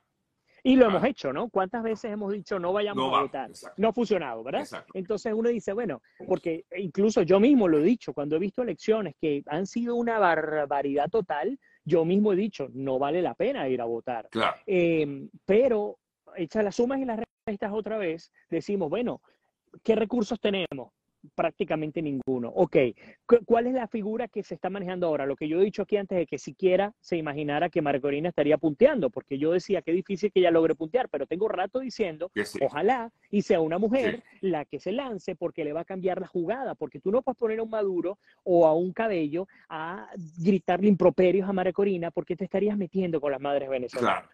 Y 0.64 0.76
lo 0.76 0.88
hemos 0.88 1.04
hecho, 1.04 1.32
¿no? 1.32 1.50
¿Cuántas 1.50 1.84
veces 1.84 2.12
hemos 2.12 2.32
dicho 2.32 2.58
no 2.58 2.74
vayamos 2.74 3.14
a 3.14 3.22
votar? 3.22 3.52
No 3.78 3.90
ha 3.90 3.94
funcionado, 3.94 4.44
¿verdad? 4.44 4.66
Entonces 4.96 5.34
uno 5.34 5.50
dice, 5.50 5.74
bueno, 5.74 6.02
porque 6.26 6.66
incluso 6.78 7.22
yo 7.22 7.40
mismo 7.40 7.68
lo 7.68 7.80
he 7.80 7.84
dicho, 7.84 8.14
cuando 8.14 8.38
he 8.38 8.40
visto 8.40 8.64
elecciones 8.64 9.14
que 9.20 9.44
han 9.48 9.68
sido 9.68 9.96
una 9.96 10.18
barbaridad 10.18 11.10
total, 11.10 11.60
yo 11.86 12.06
mismo 12.06 12.34
he 12.34 12.36
dicho, 12.36 12.68
no 12.74 13.00
vale 13.00 13.22
la 13.22 13.34
pena 13.34 13.68
ir 13.68 13.82
a 13.82 13.86
votar. 13.86 14.30
Claro. 14.30 14.58
Eh, 14.66 15.28
pero 15.46 15.98
hechas 16.36 16.64
las 16.64 16.76
sumas 16.76 17.00
y 17.00 17.06
las 17.06 17.20
restas 17.46 17.72
otra 17.74 17.98
vez, 17.98 18.32
decimos, 18.50 18.90
bueno, 18.90 19.22
¿qué 19.84 19.96
recursos 19.96 20.40
tenemos? 20.40 20.94
Prácticamente 21.36 22.02
ninguno. 22.02 22.50
Ok, 22.50 22.78
¿cuál 23.46 23.68
es 23.68 23.74
la 23.74 23.88
figura 23.88 24.28
que 24.28 24.44
se 24.44 24.56
está 24.56 24.70
manejando 24.70 25.08
ahora? 25.08 25.26
Lo 25.26 25.36
que 25.36 25.48
yo 25.48 25.60
he 25.60 25.64
dicho 25.64 25.84
aquí 25.84 25.98
antes 25.98 26.18
de 26.18 26.26
que 26.26 26.38
siquiera 26.38 26.94
se 27.00 27.18
imaginara 27.18 27.70
que 27.70 27.82
Marcorina 27.82 28.30
estaría 28.30 28.58
punteando, 28.58 29.10
porque 29.10 29.38
yo 29.38 29.52
decía 29.52 29.82
que 29.82 29.92
difícil 29.92 30.32
que 30.32 30.40
ella 30.40 30.52
logre 30.52 30.76
puntear, 30.76 31.10
pero 31.10 31.26
tengo 31.26 31.48
rato 31.48 31.80
diciendo, 31.80 32.32
ojalá 32.62 33.12
y 33.30 33.42
sea 33.42 33.62
una 33.62 33.78
mujer 33.78 34.24
la 34.42 34.66
que 34.66 34.80
se 34.80 34.92
lance 34.92 35.36
porque 35.36 35.64
le 35.64 35.74
va 35.74 35.82
a 35.82 35.86
cambiar 35.86 36.20
la 36.20 36.28
jugada, 36.28 36.76
porque 36.76 37.00
tú 37.00 37.12
no 37.12 37.22
puedes 37.22 37.38
poner 37.38 37.60
a 37.60 37.64
un 37.64 37.70
Maduro 37.70 38.20
o 38.44 38.68
a 38.68 38.74
un 38.74 38.94
Cabello 38.94 39.48
a 39.70 40.10
gritarle 40.38 40.88
improperios 40.88 41.50
a 41.50 41.54
Marcorina 41.54 42.12
porque 42.12 42.36
te 42.36 42.44
estarías 42.44 42.78
metiendo 42.78 43.20
con 43.20 43.32
las 43.32 43.42
madres 43.42 43.70
venezolanas. 43.70 44.30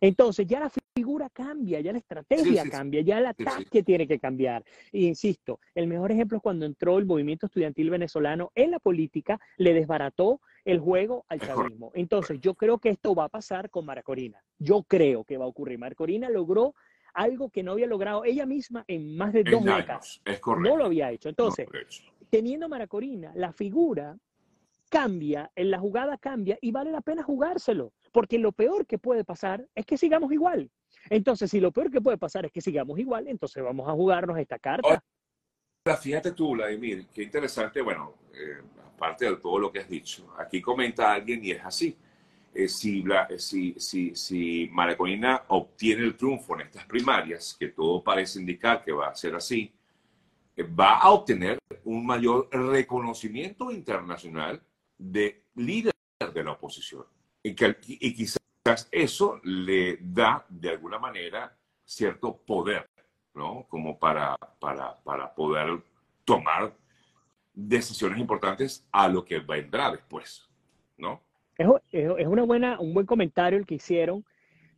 Entonces 0.00 0.46
ya 0.46 0.60
la 0.60 0.70
figura 1.04 1.28
cambia, 1.28 1.80
ya 1.80 1.92
la 1.92 1.98
estrategia 1.98 2.64
cambia, 2.70 3.02
ya 3.02 3.18
el 3.18 3.26
ataque 3.26 3.82
tiene 3.82 4.08
que 4.08 4.18
cambiar. 4.18 4.64
Y 4.90 5.06
insisto, 5.06 5.60
el 5.74 5.86
mejor 5.86 6.10
ejemplo 6.12 6.38
es 6.38 6.42
cuando 6.42 6.64
entró 6.64 6.96
el 6.96 7.04
movimiento 7.04 7.44
estudiantil 7.44 7.90
venezolano 7.90 8.50
en 8.54 8.70
la 8.70 8.78
política, 8.78 9.38
le 9.58 9.74
desbarató 9.74 10.40
el 10.64 10.78
juego 10.80 11.26
al 11.28 11.40
chavismo. 11.40 11.90
Entonces 11.94 12.40
yo 12.40 12.54
creo 12.54 12.78
que 12.78 12.88
esto 12.88 13.14
va 13.14 13.24
a 13.24 13.28
pasar 13.28 13.68
con 13.68 13.84
Maracorina. 13.84 14.42
Yo 14.58 14.82
creo 14.82 15.24
que 15.24 15.36
va 15.36 15.44
a 15.44 15.48
ocurrir. 15.48 15.78
Maracorina 15.78 16.30
logró 16.30 16.74
algo 17.12 17.50
que 17.50 17.62
no 17.62 17.72
había 17.72 17.86
logrado 17.86 18.24
ella 18.24 18.46
misma 18.46 18.86
en 18.88 19.14
más 19.14 19.34
de 19.34 19.44
dos 19.44 19.62
décadas. 19.62 20.22
no 20.58 20.78
lo 20.78 20.86
había 20.86 21.10
hecho. 21.10 21.28
Entonces, 21.28 21.68
teniendo 22.30 22.66
Maracorina, 22.66 23.30
la 23.34 23.52
figura 23.52 24.16
cambia, 24.88 25.50
en 25.56 25.70
la 25.70 25.78
jugada 25.78 26.16
cambia 26.16 26.56
y 26.62 26.70
vale 26.70 26.92
la 26.92 27.00
pena 27.00 27.22
jugárselo, 27.22 27.92
porque 28.12 28.38
lo 28.38 28.52
peor 28.52 28.86
que 28.86 28.96
puede 28.96 29.24
pasar 29.24 29.66
es 29.74 29.84
que 29.84 29.98
sigamos 29.98 30.32
igual. 30.32 30.70
Entonces, 31.10 31.50
si 31.50 31.60
lo 31.60 31.72
peor 31.72 31.90
que 31.90 32.00
puede 32.00 32.18
pasar 32.18 32.46
es 32.46 32.52
que 32.52 32.60
sigamos 32.60 32.98
igual, 32.98 33.28
entonces 33.28 33.62
vamos 33.62 33.88
a 33.88 33.92
jugarnos 33.92 34.38
esta 34.38 34.58
carta. 34.58 35.02
Ahora, 35.86 35.96
fíjate 35.98 36.32
tú, 36.32 36.52
Vladimir, 36.52 37.06
qué 37.12 37.22
interesante, 37.22 37.82
bueno, 37.82 38.14
eh, 38.32 38.62
aparte 38.94 39.26
de 39.26 39.36
todo 39.36 39.58
lo 39.58 39.70
que 39.70 39.80
has 39.80 39.88
dicho, 39.88 40.34
aquí 40.38 40.60
comenta 40.60 41.12
alguien 41.12 41.44
y 41.44 41.50
es 41.52 41.64
así. 41.64 41.96
Eh, 42.54 42.68
si, 42.68 43.04
eh, 43.28 43.38
si, 43.38 43.74
si, 43.78 44.14
si 44.14 44.68
Maraconina 44.72 45.42
obtiene 45.48 46.04
el 46.04 46.16
triunfo 46.16 46.54
en 46.54 46.62
estas 46.62 46.86
primarias, 46.86 47.56
que 47.58 47.68
todo 47.68 48.02
parece 48.02 48.38
indicar 48.38 48.82
que 48.84 48.92
va 48.92 49.08
a 49.08 49.14
ser 49.14 49.34
así, 49.34 49.72
va 50.78 50.98
a 50.98 51.10
obtener 51.10 51.58
un 51.84 52.06
mayor 52.06 52.48
reconocimiento 52.50 53.70
internacional 53.70 54.62
de 54.96 55.42
líder 55.56 55.92
de 56.32 56.44
la 56.44 56.52
oposición. 56.52 57.04
Y, 57.42 57.54
que, 57.54 57.76
y 57.86 58.14
quizás 58.14 58.43
eso 58.90 59.40
le 59.44 59.98
da 60.00 60.44
de 60.48 60.70
alguna 60.70 60.98
manera 60.98 61.54
cierto 61.84 62.34
poder, 62.34 62.88
¿no? 63.34 63.66
Como 63.68 63.98
para, 63.98 64.36
para, 64.58 64.96
para 65.02 65.34
poder 65.34 65.82
tomar 66.24 66.72
decisiones 67.52 68.18
importantes 68.18 68.86
a 68.90 69.06
lo 69.08 69.22
que 69.24 69.38
vendrá 69.38 69.90
después, 69.90 70.48
¿no? 70.96 71.20
Es, 71.58 71.68
es 71.92 72.26
una 72.26 72.44
buena, 72.44 72.80
un 72.80 72.94
buen 72.94 73.06
comentario 73.06 73.58
el 73.58 73.66
que 73.66 73.74
hicieron. 73.74 74.24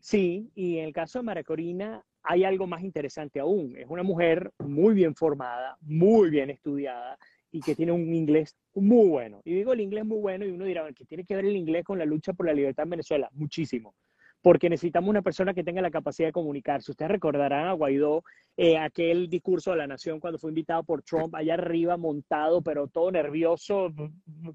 Sí, 0.00 0.50
y 0.54 0.78
en 0.78 0.86
el 0.86 0.92
caso 0.92 1.20
de 1.20 1.24
María 1.24 1.44
Corina 1.44 2.04
hay 2.24 2.44
algo 2.44 2.66
más 2.66 2.82
interesante 2.82 3.38
aún. 3.38 3.76
Es 3.76 3.86
una 3.88 4.02
mujer 4.02 4.52
muy 4.58 4.94
bien 4.94 5.14
formada, 5.14 5.78
muy 5.80 6.28
bien 6.28 6.50
estudiada, 6.50 7.16
y 7.56 7.60
que 7.60 7.74
tiene 7.74 7.92
un 7.92 8.12
inglés 8.12 8.54
muy 8.74 9.08
bueno. 9.08 9.40
Y 9.42 9.54
digo 9.54 9.72
el 9.72 9.80
inglés 9.80 10.04
muy 10.04 10.18
bueno 10.18 10.44
y 10.44 10.50
uno 10.50 10.66
dirá, 10.66 10.86
¿qué 10.92 11.06
tiene 11.06 11.24
que 11.24 11.34
ver 11.34 11.46
el 11.46 11.56
inglés 11.56 11.84
con 11.84 11.98
la 11.98 12.04
lucha 12.04 12.34
por 12.34 12.44
la 12.44 12.52
libertad 12.52 12.84
en 12.84 12.90
Venezuela? 12.90 13.30
Muchísimo. 13.32 13.94
Porque 14.42 14.70
necesitamos 14.70 15.10
una 15.10 15.22
persona 15.22 15.54
que 15.54 15.64
tenga 15.64 15.82
la 15.82 15.90
capacidad 15.90 16.28
de 16.28 16.32
comunicarse. 16.32 16.92
Ustedes 16.92 17.10
recordarán 17.10 17.66
a 17.66 17.72
Guaidó, 17.72 18.22
eh, 18.56 18.78
aquel 18.78 19.28
discurso 19.28 19.72
de 19.72 19.78
la 19.78 19.86
nación 19.86 20.20
cuando 20.20 20.38
fue 20.38 20.50
invitado 20.50 20.84
por 20.84 21.02
Trump 21.02 21.34
allá 21.34 21.54
arriba, 21.54 21.96
montado, 21.96 22.62
pero 22.62 22.86
todo 22.86 23.10
nervioso, 23.10 23.92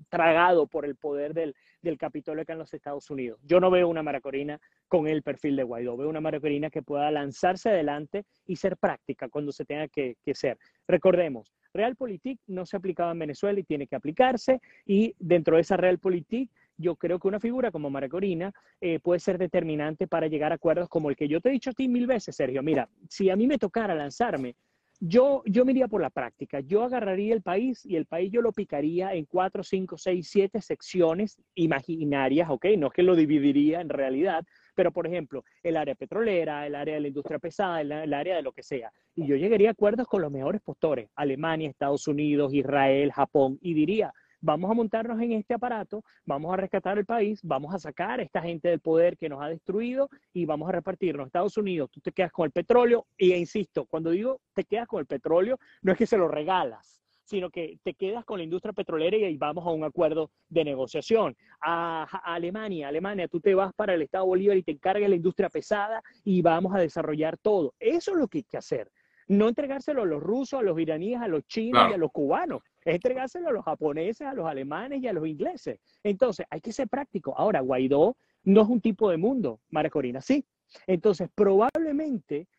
tragado 0.10 0.68
por 0.68 0.86
el 0.86 0.96
poder 0.96 1.34
del, 1.34 1.56
del 1.82 1.98
Capitolio 1.98 2.44
acá 2.44 2.54
en 2.54 2.60
los 2.60 2.74
Estados 2.74 3.10
Unidos. 3.10 3.40
Yo 3.44 3.60
no 3.60 3.70
veo 3.70 3.88
una 3.88 4.04
maracorina 4.04 4.60
con 4.88 5.08
el 5.08 5.24
perfil 5.24 5.56
de 5.56 5.64
Guaidó, 5.64 5.98
veo 5.98 6.10
una 6.10 6.22
maracorina 6.22 6.70
que 6.70 6.82
pueda 6.82 7.12
lanzarse 7.12 7.70
adelante 7.70 8.26
y 8.46 8.56
ser 8.56 8.78
práctica 8.78 9.30
cuando 9.30 9.52
se 9.52 9.66
tenga 9.66 9.88
que, 9.88 10.16
que 10.24 10.36
ser. 10.36 10.58
Recordemos, 10.88 11.54
Realpolitik 11.74 12.40
no 12.48 12.66
se 12.66 12.78
aplicaba 12.78 13.12
en 13.12 13.20
Venezuela 13.20 13.60
y 13.60 13.64
tiene 13.64 13.88
que 13.88 13.96
aplicarse 13.96 14.60
y 14.86 15.16
dentro 15.20 15.56
de 15.56 15.62
esa 15.62 15.78
Realpolitik 15.78 16.50
yo 16.82 16.96
creo 16.96 17.20
que 17.20 17.28
una 17.28 17.40
figura 17.40 17.72
como 17.72 17.90
Maracorina 17.90 18.52
eh, 18.82 19.00
puede 19.00 19.20
ser 19.20 19.38
determinante 19.38 20.08
para 20.08 20.28
llegar 20.28 20.52
a 20.52 20.56
acuerdos 20.56 20.90
como 20.90 21.10
el 21.10 21.16
que 21.16 21.28
yo 21.28 21.40
te 21.40 21.50
he 21.50 21.52
dicho 21.54 21.70
a 21.70 21.74
ti 21.74 21.88
mil 21.88 22.08
veces, 22.08 22.36
Sergio. 22.36 22.62
Mira, 22.64 22.90
si 23.08 23.30
a 23.30 23.36
mí 23.36 23.48
me 23.48 23.58
tocara 23.58 23.96
lanzarme, 23.96 24.56
yo, 25.04 25.42
yo 25.48 25.66
me 25.66 25.72
iría 25.72 25.88
por 25.88 26.00
la 26.00 26.12
práctica. 26.12 26.60
Yo 26.60 26.84
agarraría 26.84 27.34
el 27.34 27.42
país 27.42 27.84
y 27.86 27.96
el 27.96 28.06
país 28.06 28.32
yo 28.32 28.42
lo 28.44 28.52
picaría 28.52 29.14
en 29.16 29.26
cuatro, 29.26 29.64
cinco, 29.64 29.98
seis, 29.98 30.30
siete 30.30 30.62
secciones 30.62 31.42
imaginarias, 31.56 32.50
¿ok? 32.52 32.66
No 32.78 32.88
es 32.88 32.94
que 32.94 33.02
lo 33.02 33.16
dividiría 33.16 33.82
en 33.82 33.90
realidad, 33.90 34.46
pero, 34.76 34.92
por 34.92 35.08
ejemplo, 35.08 35.44
el 35.64 35.76
área 35.76 35.96
petrolera, 35.96 36.68
el 36.68 36.76
área 36.76 36.96
de 36.96 37.02
la 37.02 37.08
industria 37.08 37.40
pesada, 37.40 37.82
el, 37.82 38.14
área 38.14 38.36
de 38.36 38.44
lo 38.44 38.52
que 38.52 38.62
sea. 38.62 38.92
Y 39.16 39.26
yo 39.26 39.36
llegaría 39.36 39.70
a 39.70 39.72
acuerdos 39.72 40.08
con 40.08 40.22
los 40.22 40.32
mejores 40.32 40.62
postores, 40.62 41.10
Alemania, 41.16 41.70
Estados 41.70 42.08
Unidos, 42.08 42.54
Israel, 42.54 43.12
Japón, 43.12 43.58
y 43.60 43.74
diría, 43.74 44.14
vamos 44.42 44.70
a 44.70 44.74
montarnos 44.74 45.22
en 45.22 45.34
este 45.34 45.54
aparato, 45.54 46.04
vamos 46.26 46.54
a 46.54 46.58
rescatar 46.58 46.98
el 46.98 47.06
país, 47.06 47.40
vamos 47.44 47.74
a 47.74 47.80
sacar 47.80 48.20
a 48.20 48.24
esta 48.24 48.42
gente 48.42 48.70
del 48.70 48.80
poder 48.80 49.18
que 49.18 49.30
nos 49.30 49.42
ha 49.42 49.48
destruido 49.48 50.10
y 50.34 50.46
vamos 50.46 50.68
a 50.70 50.74
repartirnos. 50.74 51.28
Estados 51.28 51.58
Unidos, 51.58 51.90
tú 51.92 52.02
te 52.02 52.12
quedas 52.12 52.32
con 52.32 52.46
el 52.46 52.52
petróleo 52.52 53.06
y, 53.18 53.34
insisto, 53.34 53.86
cuando 53.86 54.10
digo 54.10 54.42
te 54.54 54.66
quedas 54.66 54.88
con 54.88 55.00
el 55.00 55.06
petróleo, 55.06 55.60
no 55.82 55.92
es 55.92 55.98
que 55.98 56.08
se 56.08 56.18
lo 56.18 56.28
regalas, 56.28 57.02
sino 57.24 57.50
que 57.50 57.80
te 57.84 57.94
quedas 57.94 58.26
con 58.26 58.40
la 58.40 58.44
industria 58.44 58.74
petrolera 58.74 59.16
y 59.16 59.38
vamos 59.38 59.66
a 59.66 59.70
un 59.70 59.84
acuerdo 59.84 60.32
de 60.50 60.66
negociación. 60.66 61.36
A, 61.62 62.04
Alemania, 62.24 62.90
Alemania, 62.90 63.28
tú 63.28 63.40
te 63.40 63.56
vas 63.56 63.74
para 63.74 63.94
el 63.94 64.02
Estado 64.02 64.26
Bolívar 64.26 64.58
y 64.58 64.64
te 64.64 64.72
encargas 64.72 65.10
la 65.10 65.16
industria 65.16 65.50
pesada 65.50 66.04
y 66.26 66.42
vamos 66.42 66.76
a 66.76 66.80
desarrollar 66.80 67.38
todo. 67.38 67.74
Eso 67.80 68.12
es 68.12 68.18
lo 68.18 68.28
que 68.28 68.40
hay 68.40 68.44
que 68.44 68.58
hacer. 68.58 68.92
No 69.32 69.48
entregárselo 69.48 70.02
a 70.02 70.06
los 70.06 70.22
rusos, 70.22 70.60
a 70.60 70.62
los 70.62 70.78
iraníes, 70.78 71.22
a 71.22 71.30
los 71.30 71.48
chinos 71.48 71.90
y 71.90 71.94
a 71.94 71.98
los 71.98 72.12
cubanos. 72.12 72.64
Es 72.84 72.96
entregárselo 72.96 73.48
a 73.48 73.54
los 73.54 73.64
japoneses, 73.64 74.28
a 74.28 74.34
los 74.34 74.46
alemanes 74.46 75.02
y 75.02 75.08
a 75.08 75.14
los 75.14 75.26
ingleses. 75.26 75.80
Entonces, 76.04 76.46
hay 76.50 76.60
que 76.60 76.74
ser 76.74 76.90
práctico. 76.90 77.34
Ahora, 77.38 77.62
Guaidó 77.62 78.18
no 78.44 78.62
es 78.62 78.68
un 78.68 78.82
tipo 78.82 79.10
de 79.10 79.16
mundo, 79.16 79.62
María 79.70 79.90
Corina, 79.90 80.20
sí. 80.20 80.44
Entonces, 80.86 81.30
probablemente 81.34 82.50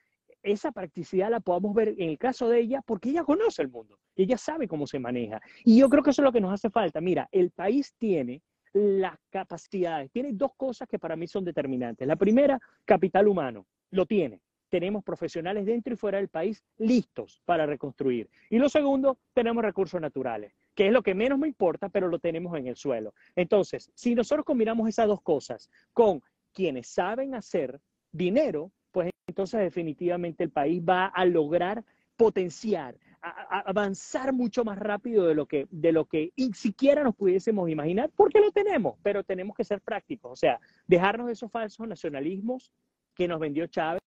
esa 0.43 0.73
practicidad 0.73 1.31
la 1.31 1.41
podamos 1.41 1.75
ver 1.75 1.89
en 1.91 2.09
el 2.09 2.17
caso 2.17 2.49
de 2.49 2.61
ella 2.61 2.81
porque 2.81 3.11
ella 3.11 3.23
conoce 3.23 3.61
el 3.61 3.69
mundo, 3.69 3.99
ella 4.17 4.39
sabe 4.39 4.67
cómo 4.67 4.87
se 4.87 4.99
maneja. 4.99 5.43
Y 5.67 5.79
yo 5.79 5.91
creo 5.91 6.03
que 6.03 6.09
eso 6.09 6.23
es 6.23 6.25
lo 6.25 6.33
que 6.33 6.41
nos 6.41 6.55
hace 6.55 6.71
falta. 6.71 7.03
Mira, 7.03 7.29
el 7.33 7.51
país 7.51 7.95
tiene 7.99 8.41
las 8.73 9.19
capacidades, 9.29 10.11
tiene 10.11 10.31
dos 10.33 10.53
cosas 10.57 10.89
que 10.89 10.99
para 10.99 11.17
mí 11.17 11.27
son 11.27 11.45
determinantes. 11.45 12.09
La 12.09 12.17
primera, 12.17 12.59
capital 12.87 13.29
humano, 13.29 13.67
lo 13.91 14.07
tiene. 14.07 14.41
Tenemos 14.73 15.05
profesionales 15.05 15.67
dentro 15.67 15.93
y 15.93 15.99
fuera 15.99 16.17
del 16.17 16.29
país 16.29 16.65
listos 16.79 17.43
para 17.45 17.67
reconstruir. 17.67 18.31
Y 18.49 18.57
lo 18.57 18.71
segundo, 18.71 19.19
tenemos 19.35 19.63
recursos 19.63 20.01
naturales, 20.01 20.55
que 20.75 20.87
es 20.87 20.93
lo 20.95 21.03
que 21.03 21.15
menos 21.15 21.39
me 21.39 21.47
importa, 21.47 21.91
pero 21.91 22.09
lo 22.09 22.19
tenemos 22.19 22.57
en 22.57 22.69
el 22.69 22.77
suelo. 22.77 23.13
Entonces, 23.37 23.91
si 23.95 24.15
nosotros 24.15 24.47
combinamos 24.47 24.89
esas 24.89 25.09
dos 25.09 25.21
cosas 25.21 25.69
con 25.93 26.23
quienes 26.55 26.87
saben 26.87 27.35
hacer 27.35 27.83
dinero, 28.13 28.73
pues 28.93 29.11
entonces 29.27 29.61
definitivamente 29.61 30.43
el 30.43 30.51
país 30.51 30.83
va 30.83 31.05
a 31.05 31.27
lograr 31.27 31.85
potenciar, 32.17 32.97
avanzar 33.21 34.33
mucho 34.33 34.65
más 34.65 34.79
rápido 34.79 35.27
de 35.27 35.35
lo 35.35 35.45
que 35.45 35.67
de 35.71 35.93
lo 35.93 36.07
que 36.07 36.33
siquiera 36.55 37.05
nos 37.05 37.15
pudiésemos 37.15 37.69
imaginar, 37.69 38.11
porque 38.17 38.41
lo 38.41 38.51
tenemos, 38.53 38.97
pero 39.03 39.23
tenemos 39.23 39.55
que 39.55 39.65
ser 39.65 39.83
prácticos, 39.83 40.33
o 40.33 40.37
sea, 40.37 40.59
dejarnos 40.87 41.27
de 41.27 41.35
esos 41.35 41.53
falsos 41.53 41.87
nacionalismos 41.87 42.73
que 43.15 43.29
nos 43.29 43.39
vendió 43.39 43.67
Chávez 43.67 44.01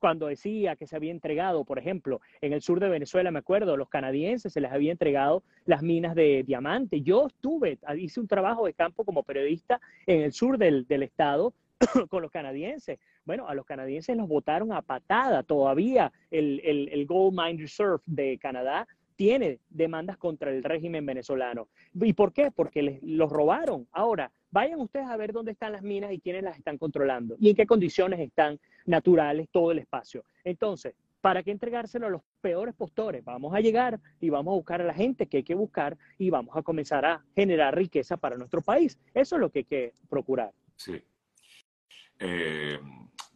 cuando 0.00 0.26
decía 0.26 0.74
que 0.74 0.86
se 0.86 0.96
había 0.96 1.12
entregado, 1.12 1.64
por 1.64 1.78
ejemplo, 1.78 2.20
en 2.40 2.52
el 2.52 2.62
sur 2.62 2.80
de 2.80 2.88
Venezuela, 2.88 3.30
me 3.30 3.38
acuerdo, 3.38 3.76
los 3.76 3.88
canadienses 3.88 4.52
se 4.52 4.60
les 4.60 4.72
había 4.72 4.90
entregado 4.90 5.44
las 5.66 5.82
minas 5.82 6.14
de 6.16 6.42
diamante. 6.42 7.02
Yo 7.02 7.28
estuve, 7.28 7.78
hice 7.96 8.18
un 8.18 8.26
trabajo 8.26 8.66
de 8.66 8.74
campo 8.74 9.04
como 9.04 9.22
periodista 9.22 9.80
en 10.06 10.22
el 10.22 10.32
sur 10.32 10.58
del, 10.58 10.86
del 10.88 11.04
estado 11.04 11.54
con 12.08 12.22
los 12.22 12.30
canadienses. 12.30 12.98
Bueno, 13.24 13.48
a 13.48 13.54
los 13.54 13.66
canadienses 13.66 14.16
los 14.16 14.28
votaron 14.28 14.72
a 14.72 14.82
patada. 14.82 15.42
Todavía 15.42 16.12
el, 16.30 16.60
el, 16.64 17.06
Gold 17.06 17.38
Mine 17.38 17.62
Reserve 17.62 18.02
de 18.06 18.38
Canadá 18.38 18.86
tiene 19.20 19.58
demandas 19.68 20.16
contra 20.16 20.50
el 20.50 20.64
régimen 20.64 21.04
venezolano. 21.04 21.68
¿Y 21.92 22.14
por 22.14 22.32
qué? 22.32 22.50
Porque 22.50 22.80
les, 22.80 23.02
los 23.02 23.30
robaron. 23.30 23.86
Ahora, 23.92 24.32
vayan 24.50 24.80
ustedes 24.80 25.08
a 25.08 25.16
ver 25.18 25.34
dónde 25.34 25.52
están 25.52 25.72
las 25.72 25.82
minas 25.82 26.10
y 26.10 26.20
quiénes 26.20 26.42
las 26.42 26.56
están 26.56 26.78
controlando 26.78 27.36
y 27.38 27.50
en 27.50 27.54
qué 27.54 27.66
condiciones 27.66 28.18
están 28.18 28.58
naturales 28.86 29.50
todo 29.50 29.72
el 29.72 29.78
espacio. 29.78 30.24
Entonces, 30.42 30.94
¿para 31.20 31.42
qué 31.42 31.50
entregárselo 31.50 32.06
a 32.06 32.08
los 32.08 32.22
peores 32.40 32.74
postores? 32.74 33.22
Vamos 33.22 33.54
a 33.54 33.60
llegar 33.60 34.00
y 34.22 34.30
vamos 34.30 34.52
a 34.52 34.54
buscar 34.54 34.80
a 34.80 34.84
la 34.84 34.94
gente 34.94 35.26
que 35.26 35.36
hay 35.36 35.42
que 35.42 35.54
buscar 35.54 35.98
y 36.16 36.30
vamos 36.30 36.56
a 36.56 36.62
comenzar 36.62 37.04
a 37.04 37.22
generar 37.36 37.76
riqueza 37.76 38.16
para 38.16 38.38
nuestro 38.38 38.62
país. 38.62 38.98
Eso 39.12 39.36
es 39.36 39.40
lo 39.42 39.50
que 39.50 39.58
hay 39.58 39.64
que 39.66 39.92
procurar. 40.08 40.50
Sí. 40.76 40.98
Eh, 42.20 42.78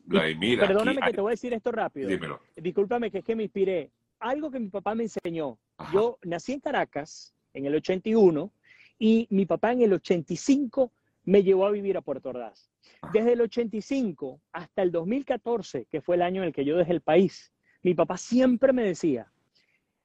Vladimir. 0.06 0.60
Perdóname 0.60 1.02
que 1.02 1.12
te 1.12 1.20
voy 1.20 1.28
a 1.28 1.32
decir 1.32 1.52
esto 1.52 1.70
rápido. 1.70 2.08
Dímelo. 2.08 2.40
Discúlpame 2.56 3.10
que 3.10 3.18
es 3.18 3.24
que 3.24 3.36
me 3.36 3.42
inspiré. 3.42 3.90
Algo 4.18 4.50
que 4.50 4.58
mi 4.58 4.70
papá 4.70 4.94
me 4.94 5.02
enseñó. 5.02 5.58
Yo 5.92 6.18
nací 6.22 6.52
en 6.52 6.60
Caracas 6.60 7.34
en 7.52 7.66
el 7.66 7.74
81 7.74 8.52
y 8.98 9.26
mi 9.30 9.46
papá 9.46 9.72
en 9.72 9.82
el 9.82 9.92
85 9.92 10.92
me 11.24 11.42
llevó 11.42 11.66
a 11.66 11.70
vivir 11.70 11.96
a 11.96 12.02
Puerto 12.02 12.30
Ordaz. 12.30 12.70
Desde 13.12 13.32
el 13.32 13.40
85 13.40 14.40
hasta 14.52 14.82
el 14.82 14.92
2014, 14.92 15.86
que 15.86 16.00
fue 16.00 16.16
el 16.16 16.22
año 16.22 16.42
en 16.42 16.48
el 16.48 16.54
que 16.54 16.64
yo 16.64 16.76
dejé 16.76 16.92
el 16.92 17.00
país, 17.00 17.52
mi 17.82 17.94
papá 17.94 18.16
siempre 18.16 18.72
me 18.72 18.84
decía, 18.84 19.32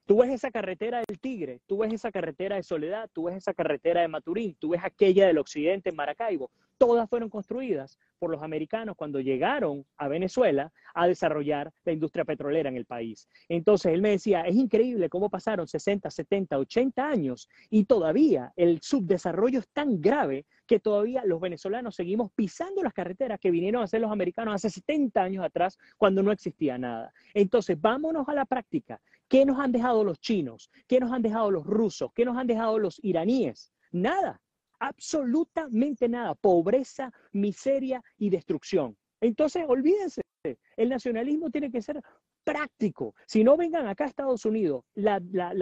Tú 0.09 0.21
ves 0.21 0.31
esa 0.31 0.49
carretera 0.49 1.03
del 1.07 1.19
Tigre, 1.19 1.59
tú 1.67 1.77
ves 1.77 1.93
esa 1.93 2.11
carretera 2.11 2.55
de 2.55 2.63
Soledad, 2.63 3.11
tú 3.13 3.25
ves 3.25 3.35
esa 3.35 3.53
carretera 3.53 4.01
de 4.01 4.07
Maturín, 4.07 4.55
tú 4.55 4.69
ves 4.69 4.81
aquella 4.83 5.27
del 5.27 5.37
occidente 5.37 5.91
en 5.91 5.95
Maracaibo. 5.95 6.49
Todas 6.79 7.07
fueron 7.07 7.29
construidas 7.29 7.99
por 8.17 8.31
los 8.31 8.41
americanos 8.41 8.95
cuando 8.97 9.19
llegaron 9.19 9.85
a 9.97 10.07
Venezuela 10.07 10.73
a 10.95 11.07
desarrollar 11.07 11.71
la 11.85 11.91
industria 11.91 12.25
petrolera 12.25 12.69
en 12.69 12.77
el 12.77 12.85
país. 12.85 13.29
Entonces 13.49 13.93
él 13.93 14.01
me 14.01 14.09
decía, 14.09 14.41
es 14.41 14.55
increíble 14.55 15.09
cómo 15.09 15.29
pasaron 15.29 15.67
60, 15.67 16.09
70, 16.09 16.57
80 16.57 17.07
años 17.07 17.47
y 17.69 17.83
todavía 17.83 18.51
el 18.55 18.81
subdesarrollo 18.81 19.59
es 19.59 19.67
tan 19.67 20.01
grave 20.01 20.47
que 20.65 20.79
todavía 20.79 21.23
los 21.23 21.39
venezolanos 21.39 21.95
seguimos 21.95 22.31
pisando 22.31 22.81
las 22.81 22.93
carreteras 22.93 23.39
que 23.39 23.51
vinieron 23.51 23.81
a 23.81 23.85
hacer 23.85 24.01
los 24.01 24.11
americanos 24.11 24.55
hace 24.55 24.71
70 24.71 25.21
años 25.21 25.45
atrás 25.45 25.77
cuando 25.97 26.23
no 26.23 26.31
existía 26.31 26.79
nada. 26.79 27.13
Entonces 27.35 27.79
vámonos 27.79 28.27
a 28.27 28.33
la 28.33 28.45
práctica. 28.45 28.99
¿Qué 29.29 29.45
nos 29.45 29.59
han 29.59 29.71
dejado 29.71 30.03
los 30.03 30.19
chinos? 30.19 30.71
¿Qué 30.87 30.99
nos 30.99 31.11
han 31.11 31.21
dejado 31.21 31.51
los 31.51 31.65
rusos? 31.65 32.11
¿Qué 32.15 32.25
nos 32.25 32.35
han 32.35 32.47
dejado 32.47 32.79
los 32.79 32.99
iraníes? 33.03 33.71
Nada, 33.91 34.41
absolutamente 34.79 36.09
nada. 36.09 36.33
Pobreza, 36.33 37.11
miseria 37.31 38.03
y 38.17 38.31
destrucción. 38.31 38.97
Entonces, 39.21 39.65
olvídense, 39.67 40.21
el 40.43 40.89
nacionalismo 40.89 41.51
tiene 41.51 41.71
que 41.71 41.81
ser 41.81 42.01
práctico. 42.43 43.13
Si 43.25 43.43
no 43.43 43.57
vengan 43.57 43.87
acá 43.87 44.05
a 44.05 44.07
Estados 44.07 44.45
Unidos, 44.45 44.83
la, 44.95 45.19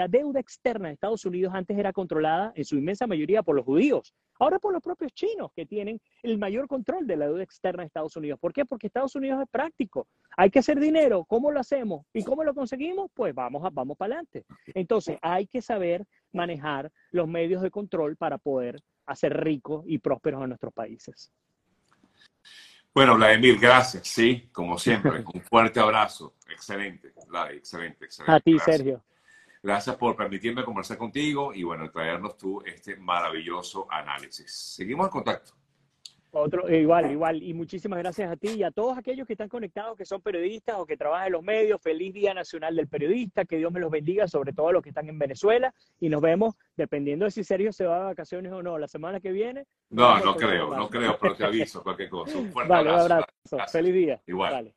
deuda 0.08 0.40
externa 0.40 0.88
de 0.88 0.94
Estados 0.94 1.26
Unidos 1.26 1.54
antes 1.54 1.78
era 1.78 1.94
controlada 1.94 2.52
en 2.56 2.66
su 2.66 2.78
inmensa 2.78 3.08
mayoría 3.08 3.44
por 3.44 3.56
los 3.56 3.66
judíos, 3.66 4.14
ahora 4.40 4.60
por 4.60 4.74
los 4.74 4.82
propios 4.82 5.14
chinos 5.14 5.52
que 5.56 5.66
tienen 5.66 6.00
el 6.24 6.38
mayor 6.38 6.68
control 6.68 7.08
de 7.08 7.18
la 7.18 7.28
deuda 7.28 7.44
externa 7.44 7.84
de 7.84 7.88
Estados 7.88 8.16
Unidos. 8.16 8.40
¿Por 8.40 8.54
qué? 8.54 8.66
Porque 8.66 8.88
Estados 8.88 9.16
Unidos 9.16 9.42
es 9.42 9.50
práctico. 9.50 10.08
Hay 10.38 10.50
que 10.50 10.60
hacer 10.60 10.80
dinero. 10.80 11.26
¿Cómo 11.26 11.52
lo 11.52 11.60
hacemos? 11.60 12.06
¿Y 12.14 12.24
cómo 12.24 12.44
lo 12.44 12.54
conseguimos? 12.54 13.10
Pues 13.14 13.34
vamos, 13.34 13.68
vamos 13.74 13.98
para 13.98 14.16
adelante. 14.16 14.46
Entonces, 14.74 15.18
hay 15.22 15.48
que 15.48 15.62
saber 15.62 16.06
manejar 16.32 16.92
los 17.12 17.28
medios 17.28 17.62
de 17.62 17.72
control 17.72 18.16
para 18.18 18.38
poder 18.38 18.80
hacer 19.06 19.34
ricos 19.34 19.84
y 19.88 19.98
prósperos 19.98 20.42
a 20.42 20.48
nuestros 20.48 20.74
países. 20.74 21.32
Bueno, 22.94 23.16
Vladimir, 23.16 23.60
gracias, 23.60 24.08
sí, 24.08 24.50
como 24.52 24.78
siempre. 24.78 25.24
Un 25.34 25.42
fuerte 25.42 25.80
abrazo. 25.80 26.36
Excelente, 26.50 27.14
Vlad, 27.28 27.52
excelente, 27.52 28.06
excelente. 28.06 28.32
A 28.32 28.40
ti, 28.40 28.58
Sergio. 28.60 29.04
Gracias 29.62 29.96
por 29.96 30.16
permitirme 30.16 30.64
conversar 30.64 30.98
contigo 30.98 31.54
y, 31.54 31.64
bueno, 31.64 31.90
traernos 31.92 32.38
tú 32.38 32.62
este 32.66 32.96
maravilloso 32.96 33.88
análisis. 33.90 34.52
Seguimos 34.52 35.08
en 35.08 35.12
contacto. 35.12 35.54
Otro, 36.40 36.70
igual, 36.70 37.12
igual. 37.12 37.42
Y 37.42 37.54
muchísimas 37.54 38.00
gracias 38.00 38.32
a 38.32 38.36
ti 38.36 38.50
y 38.50 38.64
a 38.64 38.72
todos 38.72 38.98
aquellos 38.98 39.26
que 39.26 39.34
están 39.34 39.50
conectados, 39.50 39.98
que 39.98 40.06
son 40.06 40.22
periodistas 40.22 40.76
o 40.78 40.86
que 40.86 40.96
trabajan 40.96 41.28
en 41.28 41.34
los 41.34 41.44
medios. 41.44 41.82
Feliz 41.82 42.14
Día 42.14 42.34
Nacional 42.34 42.76
del 42.76 42.88
Periodista. 42.88 43.46
Que 43.46 43.58
Dios 43.58 43.72
me 43.72 43.80
los 43.80 43.90
bendiga, 43.90 44.28
sobre 44.28 44.54
todo 44.54 44.70
a 44.70 44.74
los 44.74 44.84
que 44.84 44.90
están 44.90 45.10
en 45.10 45.18
Venezuela. 45.18 45.74
Y 46.00 46.10
nos 46.10 46.22
vemos, 46.22 46.56
dependiendo 46.76 47.26
de 47.26 47.32
si 47.32 47.44
Sergio 47.44 47.74
se 47.74 47.86
va 47.86 48.00
de 48.00 48.06
vacaciones 48.06 48.52
o 48.52 48.62
no, 48.62 48.78
la 48.78 48.88
semana 48.88 49.20
que 49.20 49.32
viene. 49.32 49.66
No, 49.90 50.20
no 50.20 50.36
creo, 50.36 50.76
no 50.76 50.90
creo, 50.90 51.18
pero 51.20 51.36
te 51.36 51.46
aviso 51.46 51.82
cualquier 51.84 52.10
cosa. 52.10 52.38
Un 52.38 52.52
fuerte 52.52 52.72
vale, 52.72 52.90
abrazo. 52.90 53.28
Feliz 53.72 53.94
día. 53.94 54.22
Igual. 54.28 54.74